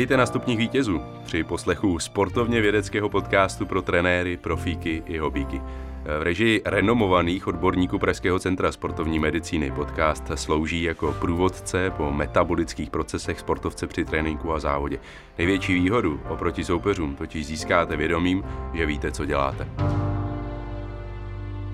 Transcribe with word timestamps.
Vítejte 0.00 0.16
na 0.16 0.26
stupních 0.26 0.58
vítězů 0.58 1.00
při 1.24 1.44
poslechu 1.44 1.98
sportovně 1.98 2.60
vědeckého 2.60 3.08
podcastu 3.08 3.66
pro 3.66 3.82
trenéry, 3.82 4.36
profíky 4.36 5.02
i 5.06 5.18
hobíky. 5.18 5.60
V 6.20 6.22
režii 6.22 6.62
renomovaných 6.64 7.46
odborníků 7.46 7.98
Pražského 7.98 8.38
centra 8.38 8.72
sportovní 8.72 9.18
medicíny 9.18 9.70
podcast 9.70 10.24
slouží 10.34 10.82
jako 10.82 11.12
průvodce 11.20 11.90
po 11.96 12.12
metabolických 12.12 12.90
procesech 12.90 13.40
sportovce 13.40 13.86
při 13.86 14.04
tréninku 14.04 14.52
a 14.52 14.58
závodě. 14.58 14.98
Největší 15.38 15.74
výhodu 15.74 16.20
oproti 16.28 16.64
soupeřům 16.64 17.16
totiž 17.16 17.46
získáte 17.46 17.96
vědomím, 17.96 18.44
že 18.74 18.86
víte, 18.86 19.12
co 19.12 19.24
děláte. 19.24 19.68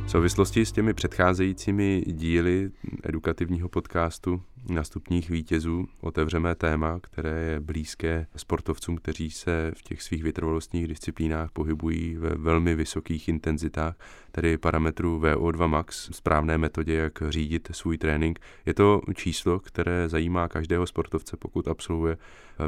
V 0.07 0.11
souvislosti 0.11 0.67
s 0.67 0.73
těmi 0.73 0.95
předcházejícími 0.95 2.03
díly 2.07 2.71
edukativního 3.05 3.69
podcastu 3.69 4.43
na 4.69 4.85
stupních 4.85 5.31
vítězů 5.31 5.87
otevřeme 6.01 6.55
téma, 6.55 6.99
které 7.03 7.41
je 7.41 7.61
blízké 7.61 8.27
sportovcům, 8.37 8.97
kteří 8.97 9.31
se 9.31 9.73
v 9.77 9.83
těch 9.83 10.03
svých 10.03 10.23
vytrvalostních 10.23 10.89
disciplínách 10.89 11.51
pohybují 11.51 12.17
ve 12.17 12.31
velmi 12.31 12.75
vysokých 12.75 13.29
intenzitách, 13.29 13.97
tedy 14.33 14.59
parametru 14.59 15.21
VO2 15.21 15.69
max, 15.69 16.11
správné 16.13 16.59
metodě, 16.59 16.95
jak 16.95 17.23
řídit 17.29 17.69
svůj 17.73 17.99
trénink. 17.99 18.39
Je 18.67 18.75
to 18.75 19.01
číslo, 19.15 19.59
které 19.59 20.09
zajímá 20.09 20.49
každého 20.49 20.87
sportovce, 20.87 21.37
pokud 21.37 21.69
absolvuje 21.69 22.17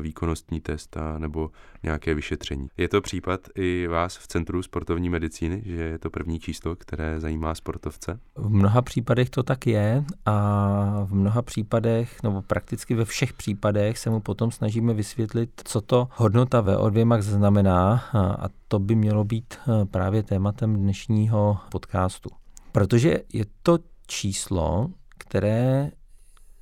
výkonnostní 0.01 0.61
test 0.61 0.97
a 0.97 1.19
nebo 1.19 1.51
nějaké 1.83 2.15
vyšetření. 2.15 2.69
Je 2.77 2.89
to 2.89 3.01
případ 3.01 3.49
i 3.55 3.87
vás 3.87 4.19
v 4.19 4.27
Centru 4.27 4.63
sportovní 4.63 5.11
medicíny, 5.11 5.63
že 5.67 5.83
je 5.83 5.99
to 5.99 6.11
první 6.11 6.41
číslo, 6.41 6.77
které 6.77 7.21
zajímá 7.21 7.55
sportovce? 7.55 8.21
V 8.37 8.49
mnoha 8.49 8.83
případech 8.83 9.31
to 9.31 9.43
tak 9.43 9.67
je 9.67 10.05
a 10.27 11.07
v 11.09 11.15
mnoha 11.15 11.43
případech, 11.43 11.88
nebo 12.23 12.43
prakticky 12.43 12.95
ve 12.95 13.05
všech 13.05 13.33
případech 13.33 13.99
se 13.99 14.11
mu 14.11 14.21
potom 14.21 14.51
snažíme 14.51 14.95
vysvětlit, 14.95 15.51
co 15.65 15.81
to 15.81 16.09
hodnota 16.13 16.63
VO2 16.63 17.05
max 17.05 17.27
znamená 17.27 18.05
a 18.15 18.49
to 18.69 18.79
by 18.79 18.95
mělo 18.95 19.25
být 19.25 19.55
právě 19.91 20.23
tématem 20.23 20.77
dnešního 20.77 21.59
podcastu. 21.71 22.31
Protože 22.73 23.19
je 23.33 23.45
to 23.63 23.79
číslo, 24.07 24.91
které 25.19 25.91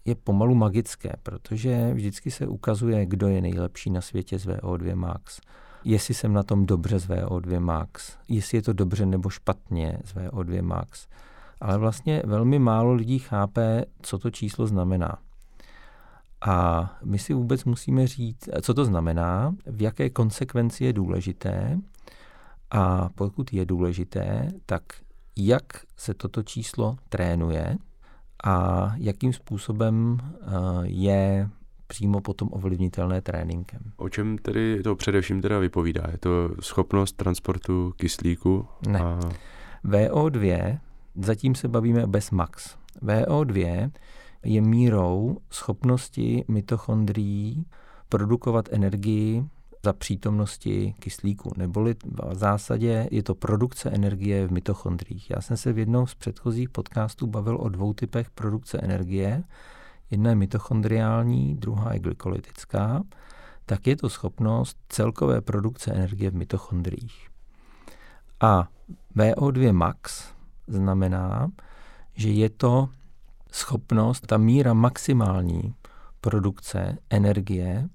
je 0.05 0.15
pomalu 0.15 0.55
magické, 0.55 1.13
protože 1.23 1.95
vždycky 1.95 2.31
se 2.31 2.47
ukazuje, 2.47 3.07
kdo 3.07 3.29
je 3.29 3.41
nejlepší 3.41 3.91
na 3.91 4.01
světě 4.01 4.39
z 4.39 4.47
VO2 4.47 4.97
max. 4.97 5.41
Jestli 5.85 6.15
jsem 6.15 6.33
na 6.33 6.43
tom 6.43 6.67
dobře 6.67 6.99
z 6.99 7.09
VO2 7.09 7.61
max, 7.61 8.17
jestli 8.29 8.59
je 8.59 8.63
to 8.63 8.73
dobře 8.73 9.07
nebo 9.07 9.31
špatně 9.31 9.99
z 10.05 10.15
VO2 10.15 10.63
max. 10.63 11.07
Ale 11.61 11.79
vlastně 11.79 12.23
velmi 12.25 12.59
málo 12.59 12.95
lidí 12.95 13.19
chápe, 13.19 13.85
co 14.03 14.19
to 14.19 14.31
číslo 14.31 14.67
znamená. 14.67 15.19
A 16.47 16.91
my 17.05 17.19
si 17.19 17.35
vůbec 17.35 17.65
musíme 17.65 18.07
říct, 18.07 18.49
co 18.63 18.75
to 18.75 18.85
znamená, 18.85 19.55
v 19.67 19.83
jaké 19.83 20.11
konsekvenci 20.11 20.85
je 20.85 20.93
důležité 20.93 21.79
a 22.71 23.09
pokud 23.15 23.53
je 23.53 23.67
důležité, 23.67 24.49
tak 24.67 24.83
jak 25.37 25.63
se 25.97 26.15
toto 26.15 26.43
číslo 26.43 26.97
trénuje, 27.09 27.79
a 28.45 28.93
jakým 28.97 29.33
způsobem 29.33 30.19
eh, 30.23 30.47
je 30.83 31.49
přímo 31.87 32.21
potom 32.21 32.49
ovlivnitelné 32.53 33.21
tréninkem. 33.21 33.81
O 33.97 34.09
čem 34.09 34.39
tedy 34.39 34.83
to 34.83 34.97
především 34.97 35.43
teda 35.43 35.59
vypovídá? 35.59 36.03
Je 36.13 36.19
to 36.19 36.51
schopnost 36.61 37.13
transportu 37.13 37.93
kyslíku? 37.97 38.67
Ne. 38.89 39.01
A... 39.01 39.21
VO2, 39.85 40.79
zatím 41.17 41.55
se 41.55 41.69
bavíme 41.69 42.07
bez 42.07 42.31
max. 42.31 42.77
VO2 43.03 43.91
je 44.45 44.61
mírou 44.61 45.39
schopnosti 45.51 46.45
mitochondrií 46.49 47.67
produkovat 48.09 48.69
energii 48.73 49.45
za 49.85 49.93
přítomnosti 49.93 50.95
kyslíku, 50.99 51.53
neboli 51.57 51.95
v 52.05 52.35
zásadě 52.35 53.09
je 53.11 53.23
to 53.23 53.35
produkce 53.35 53.91
energie 53.91 54.47
v 54.47 54.53
mitochondriích. 54.53 55.31
Já 55.31 55.41
jsem 55.41 55.57
se 55.57 55.73
v 55.73 55.79
jednou 55.79 56.07
z 56.07 56.15
předchozích 56.15 56.71
podcastů 56.71 57.27
bavil 57.27 57.57
o 57.61 57.69
dvou 57.69 57.93
typech 57.93 58.31
produkce 58.31 58.79
energie. 58.79 59.45
Jedna 60.11 60.31
je 60.31 60.37
mitochondriální, 60.37 61.55
druhá 61.55 61.93
je 61.93 61.99
glykolytická. 61.99 63.03
Tak 63.67 63.87
je 63.87 63.97
to 63.97 64.09
schopnost 64.09 64.77
celkové 64.89 65.41
produkce 65.41 65.93
energie 65.93 66.31
v 66.31 66.35
mitochondriích. 66.35 67.29
A 68.41 68.69
VO2 69.17 69.73
max 69.73 70.36
znamená, 70.67 71.51
že 72.15 72.31
je 72.31 72.51
to 72.51 72.89
schopnost, 73.53 74.27
ta 74.27 74.37
míra 74.37 74.75
maximální 74.75 75.75
produkce 76.21 76.99
energie 77.11 77.89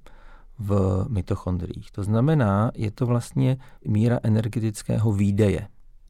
v 0.60 1.06
mitochondriích. 1.10 1.92
To 1.92 2.04
znamená, 2.04 2.72
je 2.76 2.92
to 2.92 3.06
vlastně 3.06 3.58
míra 3.86 4.20
energetického 4.24 5.12
výdeje. 5.12 5.68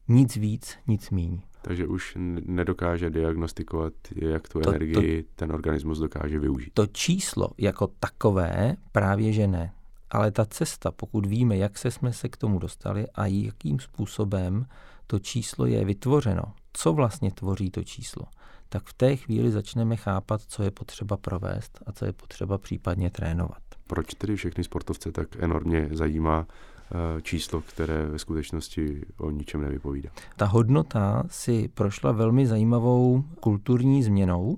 Nic 0.08 0.36
víc, 0.36 0.78
nic 0.86 1.10
míň. 1.10 1.40
Takže 1.62 1.86
už 1.86 2.16
nedokáže 2.46 3.10
diagnostikovat, 3.10 3.92
jak 4.14 4.48
tu 4.48 4.60
to, 4.60 4.70
energii 4.70 5.22
to, 5.22 5.28
ten 5.36 5.52
organismus 5.52 5.98
dokáže 5.98 6.38
využít. 6.38 6.70
To 6.74 6.86
číslo 6.86 7.48
jako 7.58 7.86
takové 7.86 8.76
právě 8.92 9.32
že 9.32 9.46
ne. 9.46 9.72
Ale 10.10 10.30
ta 10.30 10.44
cesta, 10.44 10.90
pokud 10.90 11.26
víme, 11.26 11.56
jak 11.56 11.78
se 11.78 11.90
jsme 11.90 12.12
se 12.12 12.28
k 12.28 12.36
tomu 12.36 12.58
dostali 12.58 13.06
a 13.14 13.26
jakým 13.26 13.80
způsobem 13.80 14.66
to 15.12 15.18
číslo 15.18 15.66
je 15.66 15.84
vytvořeno, 15.84 16.42
co 16.72 16.92
vlastně 16.92 17.30
tvoří 17.30 17.70
to 17.70 17.84
číslo, 17.84 18.26
tak 18.68 18.82
v 18.84 18.94
té 18.94 19.16
chvíli 19.16 19.50
začneme 19.50 19.96
chápat, 19.96 20.40
co 20.42 20.62
je 20.62 20.70
potřeba 20.70 21.16
provést 21.16 21.78
a 21.86 21.92
co 21.92 22.04
je 22.04 22.12
potřeba 22.12 22.58
případně 22.58 23.10
trénovat. 23.10 23.62
Proč 23.86 24.14
tedy 24.14 24.36
všechny 24.36 24.64
sportovce 24.64 25.12
tak 25.12 25.28
enormně 25.38 25.88
zajímá 25.92 26.46
eh, 26.46 27.22
číslo, 27.22 27.60
které 27.60 28.06
ve 28.06 28.18
skutečnosti 28.18 29.02
o 29.18 29.30
ničem 29.30 29.60
nevypovídá? 29.60 30.10
Ta 30.36 30.46
hodnota 30.46 31.22
si 31.30 31.68
prošla 31.68 32.12
velmi 32.12 32.46
zajímavou 32.46 33.24
kulturní 33.40 34.02
změnou. 34.02 34.56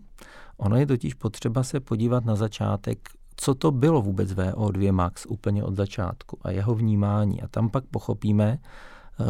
Ono 0.56 0.76
je 0.76 0.86
totiž 0.86 1.14
potřeba 1.14 1.62
se 1.62 1.80
podívat 1.80 2.24
na 2.24 2.36
začátek, 2.36 2.98
co 3.36 3.54
to 3.54 3.70
bylo 3.70 4.02
vůbec 4.02 4.32
VO2 4.32 4.92
max 4.92 5.26
úplně 5.26 5.64
od 5.64 5.76
začátku 5.76 6.38
a 6.42 6.50
jeho 6.50 6.74
vnímání. 6.74 7.42
A 7.42 7.48
tam 7.48 7.70
pak 7.70 7.84
pochopíme 7.84 8.58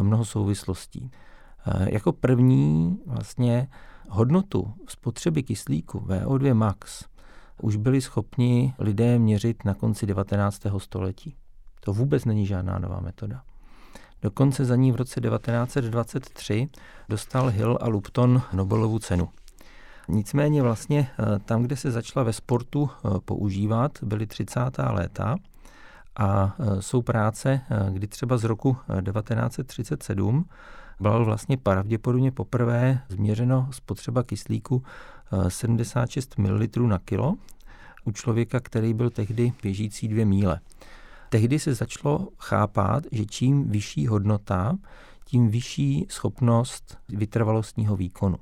mnoho 0.00 0.24
souvislostí. 0.24 1.10
Eh, 1.66 1.94
jako 1.94 2.12
první 2.12 2.98
vlastně 3.06 3.68
hodnotu 4.08 4.74
spotřeby 4.88 5.42
kyslíku 5.42 5.98
VO2 5.98 6.54
max 6.54 7.04
už 7.62 7.76
byli 7.76 8.00
schopni 8.00 8.74
lidé 8.78 9.18
měřit 9.18 9.64
na 9.64 9.74
konci 9.74 10.06
19. 10.06 10.62
století. 10.78 11.36
To 11.80 11.92
vůbec 11.92 12.24
není 12.24 12.46
žádná 12.46 12.78
nová 12.78 13.00
metoda. 13.00 13.42
Dokonce 14.22 14.64
za 14.64 14.76
ní 14.76 14.92
v 14.92 14.96
roce 14.96 15.20
1923 15.20 16.68
dostal 17.08 17.48
Hill 17.48 17.78
a 17.80 17.88
Lupton 17.88 18.42
Nobelovu 18.52 18.98
cenu. 18.98 19.28
Nicméně 20.08 20.62
vlastně 20.62 21.08
eh, 21.18 21.38
tam, 21.38 21.62
kde 21.62 21.76
se 21.76 21.90
začala 21.90 22.24
ve 22.24 22.32
sportu 22.32 22.90
eh, 22.90 23.08
používat, 23.24 23.98
byly 24.02 24.26
30. 24.26 24.60
léta 24.90 25.36
a 26.16 26.56
eh, 26.58 26.82
jsou 26.82 27.02
práce, 27.02 27.60
kdy 27.90 28.06
třeba 28.06 28.36
z 28.36 28.44
roku 28.44 28.76
1937 29.04 30.48
bylo 31.00 31.24
vlastně 31.24 31.56
pravděpodobně 31.56 32.32
poprvé 32.32 33.00
změřeno 33.08 33.68
spotřeba 33.70 34.22
kyslíku 34.22 34.82
76 35.48 36.38
ml 36.38 36.86
na 36.86 36.98
kilo 36.98 37.34
u 38.04 38.12
člověka, 38.12 38.60
který 38.60 38.94
byl 38.94 39.10
tehdy 39.10 39.52
běžící 39.62 40.08
dvě 40.08 40.24
míle. 40.24 40.60
Tehdy 41.28 41.58
se 41.58 41.74
začalo 41.74 42.28
chápat, 42.38 43.04
že 43.12 43.24
čím 43.26 43.70
vyšší 43.70 44.06
hodnota, 44.06 44.76
tím 45.24 45.48
vyšší 45.48 46.06
schopnost 46.08 46.98
vytrvalostního 47.08 47.96
výkonu. 47.96 48.36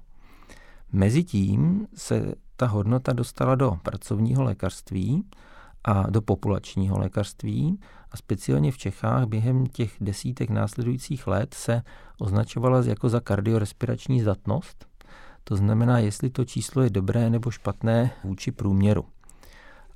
Mezitím 0.92 1.86
se 1.94 2.34
ta 2.56 2.66
hodnota 2.66 3.12
dostala 3.12 3.54
do 3.54 3.78
pracovního 3.82 4.42
lékařství 4.42 5.24
a 5.84 6.10
do 6.10 6.22
populačního 6.22 6.98
lékařství 6.98 7.80
a 8.10 8.16
speciálně 8.16 8.72
v 8.72 8.78
Čechách 8.78 9.26
během 9.26 9.66
těch 9.66 9.96
desítek 10.00 10.50
následujících 10.50 11.26
let 11.26 11.54
se 11.54 11.82
označovala 12.18 12.82
jako 12.84 13.08
za 13.08 13.20
kardiorespirační 13.20 14.20
zdatnost. 14.20 14.86
To 15.44 15.56
znamená, 15.56 15.98
jestli 15.98 16.30
to 16.30 16.44
číslo 16.44 16.82
je 16.82 16.90
dobré 16.90 17.30
nebo 17.30 17.50
špatné 17.50 18.10
vůči 18.24 18.52
průměru. 18.52 19.04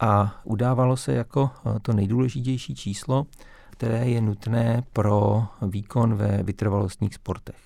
A 0.01 0.41
udávalo 0.45 0.97
se 0.97 1.13
jako 1.13 1.51
eh, 1.67 1.81
to 1.83 1.93
nejdůležitější 1.93 2.75
číslo, 2.75 3.27
které 3.71 4.09
je 4.09 4.21
nutné 4.21 4.83
pro 4.93 5.47
výkon 5.63 6.15
ve 6.15 6.43
vytrvalostních 6.43 7.15
sportech. 7.15 7.57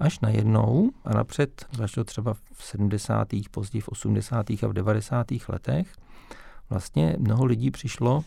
Až 0.00 0.20
najednou 0.20 0.90
a 1.04 1.14
napřed, 1.14 1.66
začalo 1.72 2.04
třeba 2.04 2.34
v 2.34 2.64
70. 2.64 3.28
později 3.50 3.82
v 3.82 3.88
80. 3.88 4.50
a 4.50 4.66
v 4.66 4.72
90. 4.72 5.26
letech, 5.48 5.86
vlastně 6.70 7.16
mnoho 7.18 7.44
lidí 7.44 7.70
přišlo 7.70 8.24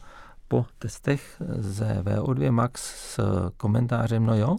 po 0.48 0.66
testech 0.80 1.42
ze 1.57 2.01
VO2 2.01 2.51
Max 2.51 2.81
s 2.81 3.19
komentářem, 3.57 4.25
no 4.25 4.36
jo, 4.36 4.56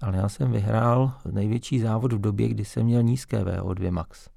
ale 0.00 0.16
já 0.16 0.28
jsem 0.28 0.52
vyhrál 0.52 1.12
největší 1.30 1.80
závod 1.80 2.12
v 2.12 2.20
době, 2.20 2.48
kdy 2.48 2.64
jsem 2.64 2.82
měl 2.86 3.02
nízké 3.02 3.44
VO2 3.44 3.90
max. 3.90 4.28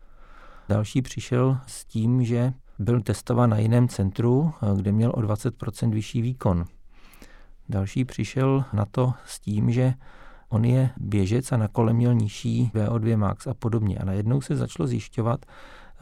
Další 0.69 1.01
přišel 1.01 1.57
s 1.67 1.85
tím, 1.85 2.23
že 2.23 2.53
byl 2.79 3.01
testován 3.01 3.49
na 3.49 3.57
jiném 3.57 3.87
centru, 3.87 4.53
kde 4.75 4.91
měl 4.91 5.09
o 5.09 5.21
20% 5.21 5.91
vyšší 5.91 6.21
výkon. 6.21 6.65
Další 7.69 8.05
přišel 8.05 8.65
na 8.73 8.85
to 8.85 9.13
s 9.25 9.39
tím, 9.39 9.71
že 9.71 9.93
on 10.49 10.65
je 10.65 10.89
běžec 10.97 11.51
a 11.51 11.57
na 11.57 11.67
kole 11.67 11.93
měl 11.93 12.13
nižší 12.13 12.71
VO2 12.73 13.17
max 13.17 13.47
a 13.47 13.53
podobně. 13.53 13.97
A 13.97 14.05
najednou 14.05 14.41
se 14.41 14.55
začalo 14.55 14.87
zjišťovat, 14.87 15.45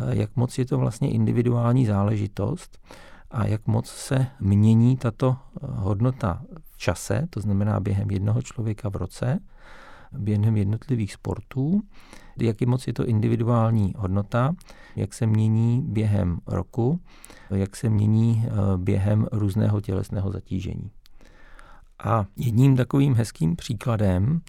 jak 0.09 0.36
moc 0.36 0.57
je 0.57 0.65
to 0.65 0.77
vlastně 0.77 1.12
individuální 1.12 1.86
záležitost 1.86 2.80
a 3.31 3.45
jak 3.45 3.68
moc 3.68 3.88
se 3.88 4.27
mění 4.39 4.97
tato 4.97 5.38
hodnota 5.62 6.42
v 6.71 6.77
čase, 6.77 7.27
to 7.30 7.42
znamená 7.42 7.80
během 7.80 8.12
jednoho 8.12 8.42
člověka 8.42 8.89
v 8.89 8.95
roce, 8.95 9.39
během 10.18 10.57
jednotlivých 10.57 11.13
sportů, 11.13 11.81
jak 12.42 12.62
je 12.62 12.68
moc 12.68 12.88
je 12.88 12.94
to 12.94 13.06
individuální 13.06 13.94
hodnota, 13.97 14.56
jak 14.95 15.13
se 15.13 15.25
mění 15.25 15.81
během 15.88 16.39
roku, 16.47 17.00
jak 17.50 17.75
se 17.75 17.89
mění 17.89 18.45
eh, 18.45 18.51
během 18.77 19.27
různého 19.31 19.81
tělesného 19.81 20.31
zatížení. 20.31 20.92
A 22.03 22.25
jedním 22.38 22.75
takovým 22.75 23.13
hezkým 23.13 23.56
příkladem 23.56 24.42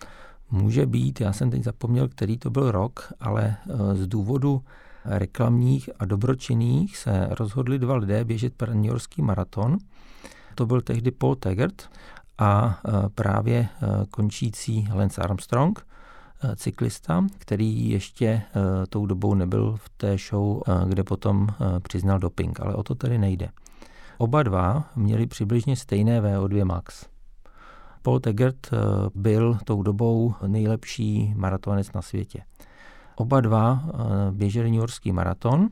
může 0.51 0.87
být, 0.87 1.21
já 1.21 1.33
jsem 1.33 1.51
teď 1.51 1.65
zapomněl, 1.65 2.09
který 2.09 2.39
to 2.39 2.51
byl 2.51 2.71
rok, 2.71 3.13
ale 3.21 3.57
eh, 3.71 3.95
z 3.95 4.07
důvodu 4.07 4.63
reklamních 5.09 5.91
a 5.99 6.05
dobročinných 6.05 6.97
se 6.97 7.29
rozhodli 7.31 7.79
dva 7.79 7.97
lidé 7.97 8.25
běžet 8.25 8.63
New 8.63 8.85
Yorkský 8.85 9.23
maraton. 9.23 9.79
To 10.55 10.67
byl 10.67 10.81
tehdy 10.81 11.11
Paul 11.11 11.35
Taggart 11.35 11.89
a 12.39 12.81
e, 12.89 13.09
právě 13.09 13.59
e, 13.59 13.69
končící 14.11 14.89
Lance 14.95 15.23
Armstrong, 15.23 15.87
e, 16.43 16.57
cyklista, 16.57 17.27
který 17.39 17.91
ještě 17.91 18.43
tou 18.89 19.07
dobou 19.07 19.35
nebyl 19.35 19.77
v 19.77 19.89
té 19.89 20.17
show, 20.31 20.63
kde 20.89 21.05
potom 21.05 21.49
přiznal 21.83 22.19
doping, 22.19 22.61
ale 22.61 22.75
o 22.75 22.83
to 22.83 22.95
tady 22.95 23.19
nejde. 23.19 23.49
Oba 24.19 24.43
dva 24.43 24.91
měli 24.97 25.27
přibližně 25.27 25.77
stejné 25.77 26.21
VO2 26.21 26.65
max. 26.65 27.07
Paul 28.03 28.21
Taggart 28.21 28.71
byl 29.15 29.59
tou 29.65 29.83
dobou 29.83 30.35
nejlepší 30.47 31.35
maratonec 31.37 31.93
na 31.93 32.03
světě. 32.03 32.43
Oba 33.17 33.41
dva 33.41 33.85
běželi 34.31 34.71
New 34.71 34.81
Yorkský 34.81 35.13
maraton 35.13 35.69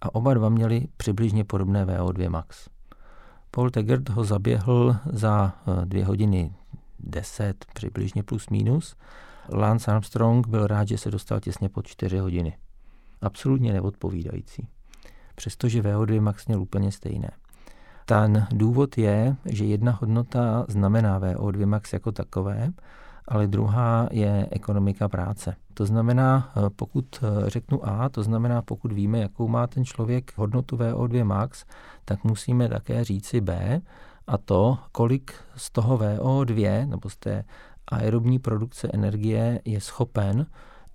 a 0.00 0.14
oba 0.14 0.34
dva 0.34 0.48
měli 0.48 0.86
přibližně 0.96 1.44
podobné 1.44 1.86
VO2 1.86 2.30
max. 2.30 2.68
Paul 3.50 3.70
Tegert 3.70 4.08
ho 4.08 4.24
zaběhl 4.24 4.96
za 5.12 5.52
eh, 5.66 5.86
dvě 5.86 6.04
hodiny 6.04 6.54
10, 6.98 7.64
přibližně 7.74 8.22
plus 8.22 8.48
minus. 8.48 8.96
Lance 9.52 9.90
Armstrong 9.90 10.46
byl 10.46 10.66
rád, 10.66 10.88
že 10.88 10.98
se 10.98 11.10
dostal 11.10 11.40
těsně 11.40 11.68
pod 11.68 11.86
4 11.86 12.18
hodiny. 12.18 12.56
Absolutně 13.22 13.72
neodpovídající. 13.72 14.68
Přestože 15.34 15.82
VO2 15.82 16.20
max 16.20 16.46
měl 16.46 16.62
úplně 16.62 16.92
stejné. 16.92 17.30
Ten 18.04 18.46
důvod 18.52 18.98
je, 18.98 19.36
že 19.44 19.64
jedna 19.64 19.92
hodnota 19.92 20.64
znamená 20.68 21.20
VO2 21.20 21.66
max 21.66 21.92
jako 21.92 22.12
takové, 22.12 22.72
ale 23.30 23.46
druhá 23.46 24.08
je 24.10 24.48
ekonomika 24.50 25.08
práce. 25.08 25.56
To 25.74 25.86
znamená, 25.86 26.52
eh, 26.56 26.70
pokud 26.76 27.06
eh, 27.22 27.50
řeknu 27.50 27.88
A, 27.88 28.08
to 28.08 28.22
znamená, 28.22 28.62
pokud 28.62 28.92
víme, 28.92 29.18
jakou 29.18 29.48
má 29.48 29.66
ten 29.66 29.84
člověk 29.84 30.32
hodnotu 30.36 30.76
VO2 30.76 31.24
max, 31.24 31.64
tak 32.04 32.24
musíme 32.24 32.68
také 32.68 33.04
říci 33.04 33.40
B, 33.40 33.80
a 34.26 34.38
to, 34.38 34.78
kolik 34.92 35.34
z 35.56 35.70
toho 35.70 35.98
VO2 35.98 36.88
nebo 36.88 37.10
z 37.10 37.16
té 37.16 37.44
aerobní 37.88 38.38
produkce 38.38 38.88
energie 38.92 39.60
je 39.64 39.80
schopen 39.80 40.46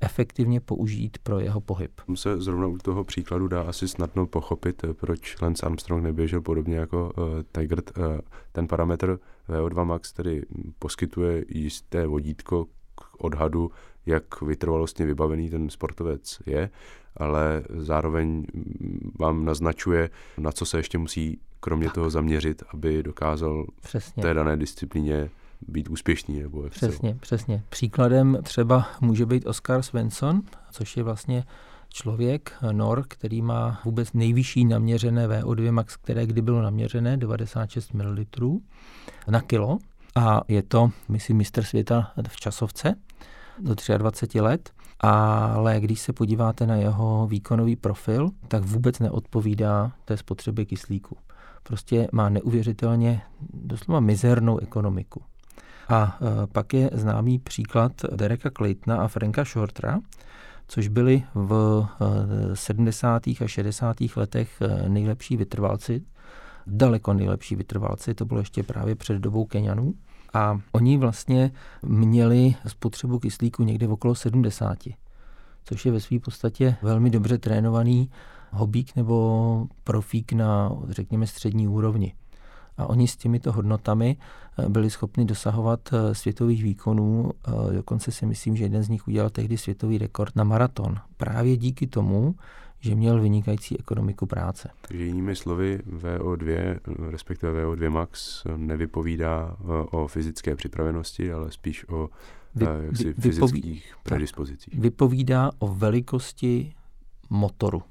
efektivně 0.01 0.59
použít 0.59 1.17
pro 1.23 1.39
jeho 1.39 1.61
pohyb. 1.61 1.91
Se 2.15 2.41
zrovna 2.41 2.67
u 2.67 2.77
toho 2.77 3.03
příkladu 3.03 3.47
dá 3.47 3.61
asi 3.61 3.87
snadno 3.87 4.25
pochopit, 4.27 4.83
eh, 4.83 4.93
proč 4.93 5.41
Lance 5.41 5.65
Armstrong 5.65 6.03
neběžel 6.03 6.41
podobně 6.41 6.75
jako 6.75 7.13
uh, 7.17 7.23
Tiger. 7.51 7.81
Uh, 7.97 8.19
ten 8.51 8.67
parametr 8.67 9.19
VO2 9.49 9.85
max 9.85 10.13
tedy 10.13 10.43
poskytuje 10.79 11.45
jisté 11.47 12.07
vodítko 12.07 12.65
k 12.95 13.23
odhadu, 13.23 13.71
jak 14.05 14.41
vytrvalostně 14.41 15.05
vybavený 15.05 15.49
ten 15.49 15.69
sportovec 15.69 16.39
je, 16.45 16.69
ale 17.17 17.63
zároveň 17.69 18.45
vám 19.19 19.45
naznačuje, 19.45 20.09
na 20.37 20.51
co 20.51 20.65
se 20.65 20.77
ještě 20.77 20.97
musí 20.97 21.39
kromě 21.59 21.85
tak. 21.85 21.95
toho 21.95 22.09
zaměřit, 22.09 22.63
aby 22.73 23.03
dokázal 23.03 23.65
Přesně. 23.81 24.21
v 24.21 24.25
té 24.25 24.33
dané 24.33 24.57
disciplíně 24.57 25.29
být 25.67 25.89
úspěšný. 25.89 26.39
Nebo 26.39 26.63
jak 26.63 26.71
přesně, 26.71 27.13
se... 27.13 27.19
přesně. 27.19 27.63
Příkladem 27.69 28.37
třeba 28.43 28.87
může 29.01 29.25
být 29.25 29.47
Oscar 29.47 29.81
Svensson, 29.81 30.41
což 30.71 30.97
je 30.97 31.03
vlastně 31.03 31.43
člověk, 31.95 32.51
Nor, 32.71 33.03
který 33.07 33.41
má 33.41 33.81
vůbec 33.85 34.13
nejvyšší 34.13 34.65
naměřené 34.65 35.27
VO2 35.27 35.71
max, 35.71 35.97
které 35.97 36.25
kdy 36.25 36.41
bylo 36.41 36.61
naměřené, 36.61 37.17
96 37.17 37.93
ml 37.93 38.25
na 39.27 39.41
kilo. 39.41 39.77
A 40.15 40.41
je 40.47 40.63
to, 40.63 40.91
myslím, 41.09 41.37
mistr 41.37 41.63
světa 41.63 42.11
v 42.27 42.35
časovce 42.35 42.95
do 43.59 43.75
23 43.97 44.41
let. 44.41 44.69
Ale 44.99 45.79
když 45.79 45.99
se 45.99 46.13
podíváte 46.13 46.67
na 46.67 46.75
jeho 46.75 47.27
výkonový 47.27 47.75
profil, 47.75 48.29
tak 48.47 48.63
vůbec 48.63 48.99
neodpovídá 48.99 49.91
té 50.05 50.17
spotřebě 50.17 50.65
kyslíku. 50.65 51.17
Prostě 51.63 52.07
má 52.11 52.29
neuvěřitelně 52.29 53.21
doslova 53.53 53.99
mizernou 53.99 54.57
ekonomiku. 54.57 55.21
A 55.89 56.17
e, 56.21 56.47
pak 56.47 56.73
je 56.73 56.89
známý 56.93 57.39
příklad 57.39 57.91
Dereka 58.15 58.49
Claytona 58.57 58.97
a 58.97 59.07
Franka 59.07 59.43
Shortera, 59.43 59.99
což 60.67 60.87
byli 60.87 61.23
v 61.35 61.87
70. 62.53 63.27
E, 63.27 63.31
a 63.43 63.47
60. 63.47 63.97
letech 64.15 64.61
e, 64.61 64.89
nejlepší 64.89 65.37
vytrvalci, 65.37 66.03
daleko 66.67 67.13
nejlepší 67.13 67.55
vytrvalci, 67.55 68.13
to 68.13 68.25
bylo 68.25 68.39
ještě 68.39 68.63
právě 68.63 68.95
před 68.95 69.19
dobou 69.19 69.45
Kenianů. 69.45 69.93
A 70.33 70.59
oni 70.71 70.97
vlastně 70.97 71.51
měli 71.83 72.55
spotřebu 72.67 73.19
kyslíku 73.19 73.63
někde 73.63 73.87
v 73.87 73.91
okolo 73.91 74.15
70, 74.15 74.77
což 75.63 75.85
je 75.85 75.91
ve 75.91 75.99
své 75.99 76.19
podstatě 76.19 76.75
velmi 76.81 77.09
dobře 77.09 77.37
trénovaný 77.37 78.09
hobík 78.51 78.95
nebo 78.95 79.67
profík 79.83 80.33
na, 80.33 80.71
řekněme, 80.89 81.27
střední 81.27 81.67
úrovni. 81.67 82.13
A 82.77 82.89
oni 82.89 83.07
s 83.07 83.15
těmito 83.15 83.51
hodnotami 83.51 84.17
eh, 84.59 84.69
byli 84.69 84.89
schopni 84.89 85.25
dosahovat 85.25 85.79
eh, 85.93 86.15
světových 86.15 86.63
výkonů. 86.63 87.31
Eh, 87.47 87.73
dokonce 87.73 88.11
si 88.11 88.25
myslím, 88.25 88.55
že 88.55 88.63
jeden 88.63 88.83
z 88.83 88.89
nich 88.89 89.07
udělal 89.07 89.29
tehdy 89.29 89.57
světový 89.57 89.97
rekord 89.97 90.35
na 90.35 90.43
maraton. 90.43 90.95
Právě 91.17 91.57
díky 91.57 91.87
tomu, 91.87 92.35
že 92.79 92.95
měl 92.95 93.21
vynikající 93.21 93.79
ekonomiku 93.79 94.25
práce. 94.25 94.69
Takže 94.87 95.03
jinými 95.05 95.35
slovy, 95.35 95.79
VO2, 95.87 96.79
respektive 97.11 97.65
VO2 97.65 97.89
max, 97.89 98.43
nevypovídá 98.57 99.57
o 99.91 100.07
fyzické 100.07 100.55
připravenosti, 100.55 101.33
ale 101.33 101.51
spíš 101.51 101.89
o 101.89 102.09
vy, 102.55 102.65
jaksi 102.85 103.03
vy, 103.03 103.13
fyzických 103.13 103.95
predispozicích. 104.03 104.79
Vypovídá 104.79 105.51
o 105.59 105.67
velikosti 105.67 106.73
motoru. 107.29 107.83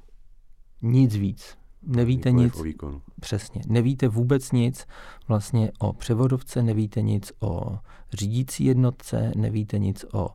Nic 0.81 1.15
víc 1.15 1.57
nevíte 1.85 2.31
Nikoliv 2.31 2.53
nic. 2.53 2.59
O 2.59 2.63
výkonu. 2.63 3.01
Přesně. 3.19 3.61
Nevíte 3.67 4.07
vůbec 4.07 4.51
nic 4.51 4.87
vlastně 5.27 5.71
o 5.79 5.93
převodovce, 5.93 6.63
nevíte 6.63 7.01
nic 7.01 7.31
o 7.39 7.79
řídící 8.13 8.65
jednotce, 8.65 9.31
nevíte 9.35 9.79
nic 9.79 10.05
o 10.13 10.29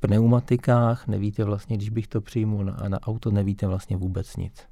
pneumatikách, 0.00 1.06
nevíte 1.06 1.44
vlastně, 1.44 1.76
když 1.76 1.90
bych 1.90 2.06
to 2.06 2.20
přijmu 2.20 2.62
na, 2.62 2.76
na 2.88 3.00
auto, 3.02 3.30
nevíte 3.30 3.66
vlastně 3.66 3.96
vůbec 3.96 4.36
nic. 4.36 4.64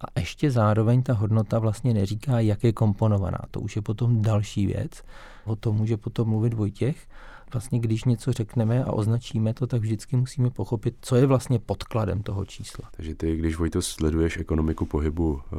A 0.00 0.20
ještě 0.20 0.50
zároveň 0.50 1.02
ta 1.02 1.12
hodnota 1.12 1.58
vlastně 1.58 1.94
neříká, 1.94 2.40
jak 2.40 2.64
je 2.64 2.72
komponovaná. 2.72 3.38
To 3.50 3.60
už 3.60 3.76
je 3.76 3.82
potom 3.82 4.22
další 4.22 4.66
věc. 4.66 5.02
O 5.44 5.56
tom 5.56 5.76
může 5.76 5.96
potom 5.96 6.28
mluvit 6.28 6.54
Vojtěch 6.54 7.08
vlastně 7.52 7.78
když 7.78 8.04
něco 8.04 8.32
řekneme 8.32 8.84
a 8.84 8.92
označíme 8.92 9.54
to, 9.54 9.66
tak 9.66 9.80
vždycky 9.80 10.16
musíme 10.16 10.50
pochopit, 10.50 10.94
co 11.00 11.16
je 11.16 11.26
vlastně 11.26 11.58
podkladem 11.58 12.22
toho 12.22 12.44
čísla. 12.44 12.88
Takže 12.96 13.14
ty, 13.14 13.36
když 13.36 13.56
Vojto 13.56 13.82
sleduješ 13.82 14.38
ekonomiku 14.38 14.86
pohybu, 14.86 15.40
eh, 15.40 15.56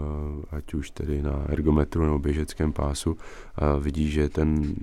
ať 0.58 0.74
už 0.74 0.92
tedy 0.92 1.22
na 1.22 1.46
ergometru 1.50 2.06
nebo 2.06 2.20
běžeckém 2.20 2.74
pásu, 2.74 3.18
a 3.56 3.78
vidíš, 3.78 4.12
že 4.12 4.30
ten 4.30 4.76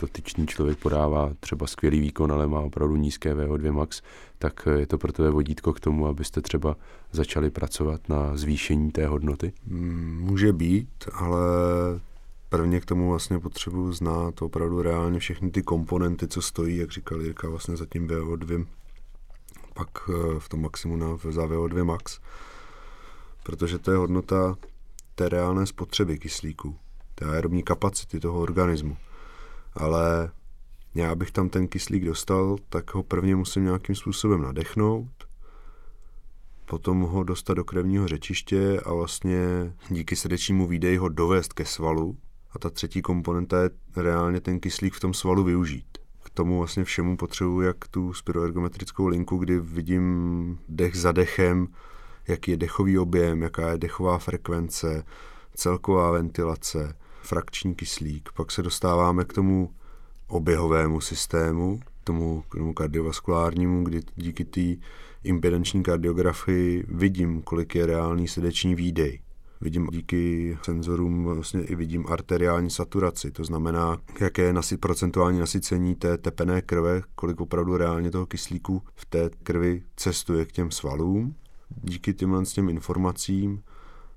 dotyčný 0.00 0.46
člověk 0.46 0.78
podává 0.78 1.32
třeba 1.40 1.66
skvělý 1.66 2.00
výkon, 2.00 2.32
ale 2.32 2.46
má 2.46 2.60
opravdu 2.60 2.96
nízké 2.96 3.34
VO2 3.34 3.72
max, 3.72 4.02
tak 4.38 4.68
je 4.76 4.86
to 4.86 4.98
pro 4.98 5.12
tebe 5.12 5.30
vodítko 5.30 5.72
k 5.72 5.80
tomu, 5.80 6.06
abyste 6.06 6.40
třeba 6.40 6.76
začali 7.12 7.50
pracovat 7.50 8.08
na 8.08 8.36
zvýšení 8.36 8.90
té 8.90 9.06
hodnoty? 9.06 9.52
Mm, 9.66 10.20
může 10.20 10.52
být, 10.52 10.88
ale 11.14 11.40
prvně 12.48 12.80
k 12.80 12.84
tomu 12.84 13.10
vlastně 13.10 13.38
potřebuji 13.38 13.92
znát 13.92 14.42
opravdu 14.42 14.82
reálně 14.82 15.18
všechny 15.18 15.50
ty 15.50 15.62
komponenty, 15.62 16.28
co 16.28 16.42
stojí, 16.42 16.76
jak 16.76 16.92
říkal 16.92 17.22
Jirka, 17.22 17.48
vlastně 17.48 17.76
za 17.76 17.86
tím 17.86 18.08
VO2, 18.08 18.66
pak 19.74 19.88
eh, 20.08 20.40
v 20.40 20.48
tom 20.48 20.62
maximu 20.62 20.96
na, 20.96 21.16
za 21.16 21.46
VO2 21.46 21.84
max, 21.84 22.20
protože 23.42 23.78
to 23.78 23.90
je 23.90 23.96
hodnota 23.96 24.56
té 25.14 25.28
reálné 25.28 25.66
spotřeby 25.66 26.18
kyslíku, 26.18 26.76
té 27.14 27.24
aerobní 27.24 27.62
kapacity 27.62 28.20
toho 28.20 28.40
organismu. 28.40 28.96
Ale 29.74 30.30
já 30.94 31.14
bych 31.14 31.30
tam 31.30 31.48
ten 31.48 31.68
kyslík 31.68 32.04
dostal, 32.04 32.56
tak 32.68 32.94
ho 32.94 33.02
prvně 33.02 33.36
musím 33.36 33.64
nějakým 33.64 33.94
způsobem 33.94 34.42
nadechnout, 34.42 35.28
potom 36.64 37.00
ho 37.00 37.24
dostat 37.24 37.54
do 37.54 37.64
krevního 37.64 38.08
řečiště 38.08 38.80
a 38.80 38.92
vlastně 38.92 39.38
díky 39.90 40.16
srdečnímu 40.16 40.66
výdeji 40.66 40.96
ho 40.96 41.08
dovést 41.08 41.52
ke 41.52 41.64
svalu. 41.64 42.16
A 42.50 42.58
ta 42.58 42.70
třetí 42.70 43.02
komponenta 43.02 43.62
je 43.62 43.70
reálně 43.96 44.40
ten 44.40 44.60
kyslík 44.60 44.94
v 44.94 45.00
tom 45.00 45.14
svalu 45.14 45.44
využít. 45.44 45.98
K 46.24 46.30
tomu 46.30 46.58
vlastně 46.58 46.84
všemu 46.84 47.16
potřebuji 47.16 47.60
jak 47.60 47.88
tu 47.88 48.12
spiroergometrickou 48.12 49.06
linku, 49.06 49.36
kdy 49.36 49.60
vidím 49.60 50.58
dech 50.68 50.96
za 50.96 51.12
dechem, 51.12 51.68
jaký 52.28 52.50
je 52.50 52.56
dechový 52.56 52.98
objem, 52.98 53.42
jaká 53.42 53.70
je 53.70 53.78
dechová 53.78 54.18
frekvence, 54.18 55.04
celková 55.54 56.10
ventilace, 56.10 56.96
frakční 57.22 57.74
kyslík. 57.74 58.28
Pak 58.36 58.52
se 58.52 58.62
dostáváme 58.62 59.24
k 59.24 59.32
tomu 59.32 59.70
oběhovému 60.28 61.00
systému, 61.00 61.80
tomu, 62.04 62.42
k 62.48 62.56
tomu 62.56 62.74
kardiovaskulárnímu, 62.74 63.84
kdy 63.84 64.00
díky 64.16 64.44
té 64.44 64.86
impedanční 65.24 65.82
kardiografii 65.82 66.84
vidím, 66.88 67.42
kolik 67.42 67.74
je 67.74 67.86
reálný 67.86 68.28
srdeční 68.28 68.74
výdej. 68.74 69.20
Vidím 69.60 69.86
díky 69.86 70.58
senzorům 70.62 71.24
vlastně 71.24 71.62
i 71.62 71.74
vidím 71.74 72.06
arteriální 72.08 72.70
saturaci, 72.70 73.30
to 73.30 73.44
znamená, 73.44 73.98
jaké 74.20 74.42
je 74.42 74.52
nasi, 74.52 74.76
procentuální 74.76 75.40
nasycení 75.40 75.94
té 75.94 76.18
tepené 76.18 76.62
krve, 76.62 77.02
kolik 77.14 77.40
opravdu 77.40 77.76
reálně 77.76 78.10
toho 78.10 78.26
kyslíku 78.26 78.82
v 78.94 79.06
té 79.06 79.30
krvi 79.42 79.82
cestuje 79.96 80.44
k 80.44 80.52
těm 80.52 80.70
svalům. 80.70 81.34
Díky 81.82 82.14
těmhle 82.14 82.44
těm 82.44 82.68
informacím 82.68 83.62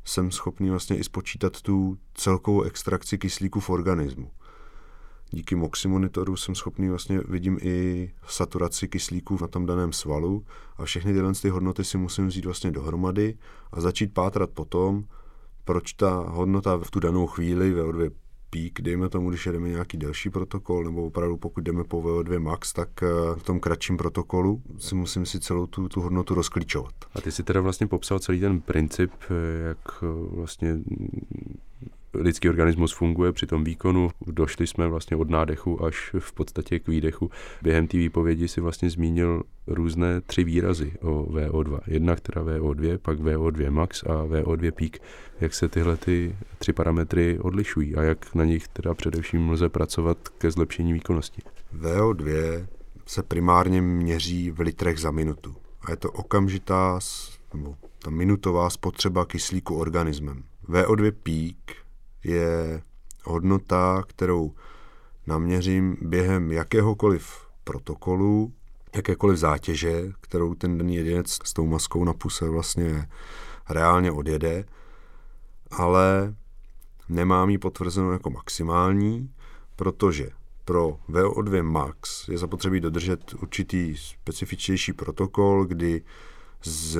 jsem 0.05 0.31
schopný 0.31 0.69
vlastně 0.69 0.97
i 0.97 1.03
spočítat 1.03 1.61
tu 1.61 1.97
celkovou 2.13 2.61
extrakci 2.61 3.17
kyslíku 3.17 3.59
v 3.59 3.69
organismu 3.69 4.31
díky 5.31 5.55
MOXI 5.55 5.87
monitoru 5.87 6.35
jsem 6.35 6.55
schopný 6.55 6.89
vlastně 6.89 7.21
vidím 7.27 7.57
i 7.61 8.09
saturaci 8.27 8.87
kyslíku 8.87 9.37
na 9.41 9.47
tom 9.47 9.65
daném 9.65 9.93
svalu 9.93 10.45
a 10.77 10.85
všechny 10.85 11.13
tyhle 11.13 11.33
ty 11.33 11.49
hodnoty 11.49 11.83
si 11.83 11.97
musím 11.97 12.27
vzít 12.27 12.45
vlastně 12.45 12.71
dohromady 12.71 13.37
a 13.71 13.81
začít 13.81 14.13
pátrat 14.13 14.49
potom, 14.49 15.03
proč 15.65 15.93
ta 15.93 16.25
hodnota 16.27 16.77
v 16.77 16.91
tu 16.91 16.99
danou 16.99 17.27
chvíli 17.27 17.75
VO2 17.75 18.11
pík, 18.51 18.81
dejme 18.81 19.09
tomu, 19.09 19.29
když 19.29 19.45
jedeme 19.45 19.69
nějaký 19.69 19.97
delší 19.97 20.29
protokol, 20.29 20.83
nebo 20.83 21.05
opravdu 21.05 21.37
pokud 21.37 21.61
jdeme 21.61 21.83
po 21.83 22.01
VO2 22.01 22.39
max, 22.39 22.73
tak 22.73 23.03
eh, 23.03 23.07
v 23.35 23.43
tom 23.43 23.59
kratším 23.59 23.97
protokolu 23.97 24.61
si 24.77 24.95
musím 24.95 25.25
si 25.25 25.39
celou 25.39 25.67
tu, 25.67 25.89
tu 25.89 26.01
hodnotu 26.01 26.33
rozklíčovat. 26.33 26.93
A 27.13 27.21
ty 27.21 27.31
si 27.31 27.43
teda 27.43 27.61
vlastně 27.61 27.87
popsal 27.87 28.19
celý 28.19 28.39
ten 28.39 28.61
princip, 28.61 29.11
eh, 29.29 29.67
jak 29.67 29.77
eh, 30.03 30.35
vlastně 30.35 30.77
lidský 32.13 32.49
organismus 32.49 32.93
funguje 32.93 33.31
při 33.31 33.47
tom 33.47 33.63
výkonu. 33.63 34.09
Došli 34.27 34.67
jsme 34.67 34.87
vlastně 34.87 35.17
od 35.17 35.29
nádechu 35.29 35.85
až 35.85 36.15
v 36.19 36.33
podstatě 36.33 36.79
k 36.79 36.87
výdechu. 36.87 37.31
Během 37.61 37.87
té 37.87 37.97
výpovědi 37.97 38.47
si 38.47 38.61
vlastně 38.61 38.89
zmínil 38.89 39.43
různé 39.67 40.21
tři 40.21 40.43
výrazy 40.43 40.93
o 41.01 41.23
VO2. 41.23 41.79
Jedna, 41.87 42.15
která 42.15 42.43
VO2, 42.43 42.97
pak 42.97 43.19
VO2 43.19 43.71
max 43.71 44.03
a 44.03 44.25
VO2 44.25 44.71
peak. 44.71 44.97
Jak 45.41 45.53
se 45.53 45.69
tyhle 45.69 45.97
ty 45.97 46.35
tři 46.57 46.73
parametry 46.73 47.39
odlišují 47.39 47.95
a 47.95 48.01
jak 48.01 48.35
na 48.35 48.45
nich 48.45 48.67
teda 48.67 48.93
především 48.93 49.49
lze 49.49 49.69
pracovat 49.69 50.17
ke 50.29 50.51
zlepšení 50.51 50.93
výkonnosti? 50.93 51.41
VO2 51.77 52.31
se 53.05 53.23
primárně 53.23 53.81
měří 53.81 54.51
v 54.51 54.59
litrech 54.59 54.99
za 54.99 55.11
minutu. 55.11 55.55
A 55.81 55.91
je 55.91 55.97
to 55.97 56.11
okamžitá 56.11 56.99
nebo 57.53 57.75
ta 57.99 58.09
minutová 58.09 58.69
spotřeba 58.69 59.25
kyslíku 59.25 59.75
organismem. 59.75 60.43
VO2 60.69 61.11
peak 61.23 61.80
je 62.23 62.81
hodnota, 63.23 64.03
kterou 64.07 64.53
naměřím 65.27 65.97
během 66.01 66.51
jakéhokoliv 66.51 67.47
protokolu, 67.63 68.53
jakékoliv 68.95 69.37
zátěže, 69.37 70.11
kterou 70.21 70.55
ten 70.55 70.77
daný 70.77 70.95
jedinec 70.95 71.37
s 71.43 71.53
tou 71.53 71.67
maskou 71.67 72.03
na 72.03 72.13
puse 72.13 72.49
vlastně 72.49 73.07
reálně 73.69 74.11
odjede, 74.11 74.65
ale 75.71 76.35
nemám 77.09 77.49
ji 77.49 77.57
potvrzenou 77.57 78.11
jako 78.11 78.29
maximální, 78.29 79.33
protože 79.75 80.29
pro 80.65 80.97
VO2 81.09 81.63
max 81.63 82.27
je 82.27 82.37
zapotřebí 82.37 82.79
dodržet 82.79 83.33
určitý 83.33 83.97
specifičtější 83.97 84.93
protokol, 84.93 85.65
kdy 85.65 86.01
z 86.63 86.99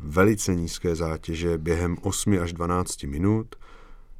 velice 0.00 0.54
nízké 0.54 0.96
zátěže 0.96 1.58
během 1.58 1.96
8 2.02 2.38
až 2.42 2.52
12 2.52 3.02
minut 3.02 3.56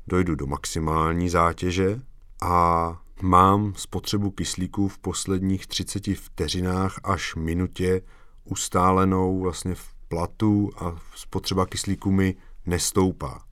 dojdu 0.06 0.34
do 0.34 0.46
maximální 0.46 1.28
zátěže 1.28 2.00
a 2.42 2.96
mám 3.22 3.74
spotřebu 3.76 4.30
kyslíku 4.30 4.88
v 4.88 4.98
posledních 4.98 5.66
30 5.66 6.06
vteřinách 6.06 7.00
až 7.04 7.34
minutě 7.34 8.02
ustálenou 8.44 9.40
vlastně 9.40 9.74
v 9.74 9.94
platu 10.08 10.70
a 10.78 10.96
spotřeba 11.14 11.66
kyslíku 11.66 12.10
mi 12.10 12.36
nestoupá. 12.66 13.44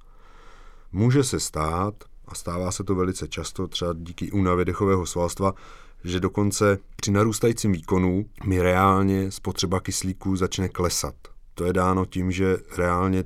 Může 0.93 1.25
se 1.25 1.41
stát, 1.41 1.95
a 2.29 2.35
stává 2.35 2.73
se 2.73 2.85
to 2.85 2.95
velice 2.95 3.29
často, 3.29 3.69
třeba 3.69 3.95
díky 3.97 4.31
únavě 4.31 4.65
dechového 4.65 5.07
svalstva, 5.07 5.55
že 6.05 6.21
dokonce 6.21 6.79
při 6.97 7.11
narůstajícím 7.11 7.73
výkonu 7.73 8.25
mi 8.45 8.63
reálně 8.63 9.31
spotřeba 9.31 9.81
kyslíku 9.81 10.37
začne 10.37 10.69
klesat. 10.69 11.15
To 11.55 11.65
je 11.65 11.73
dáno 11.73 12.05
tím, 12.05 12.31
že 12.31 12.57
reálně 12.77 13.25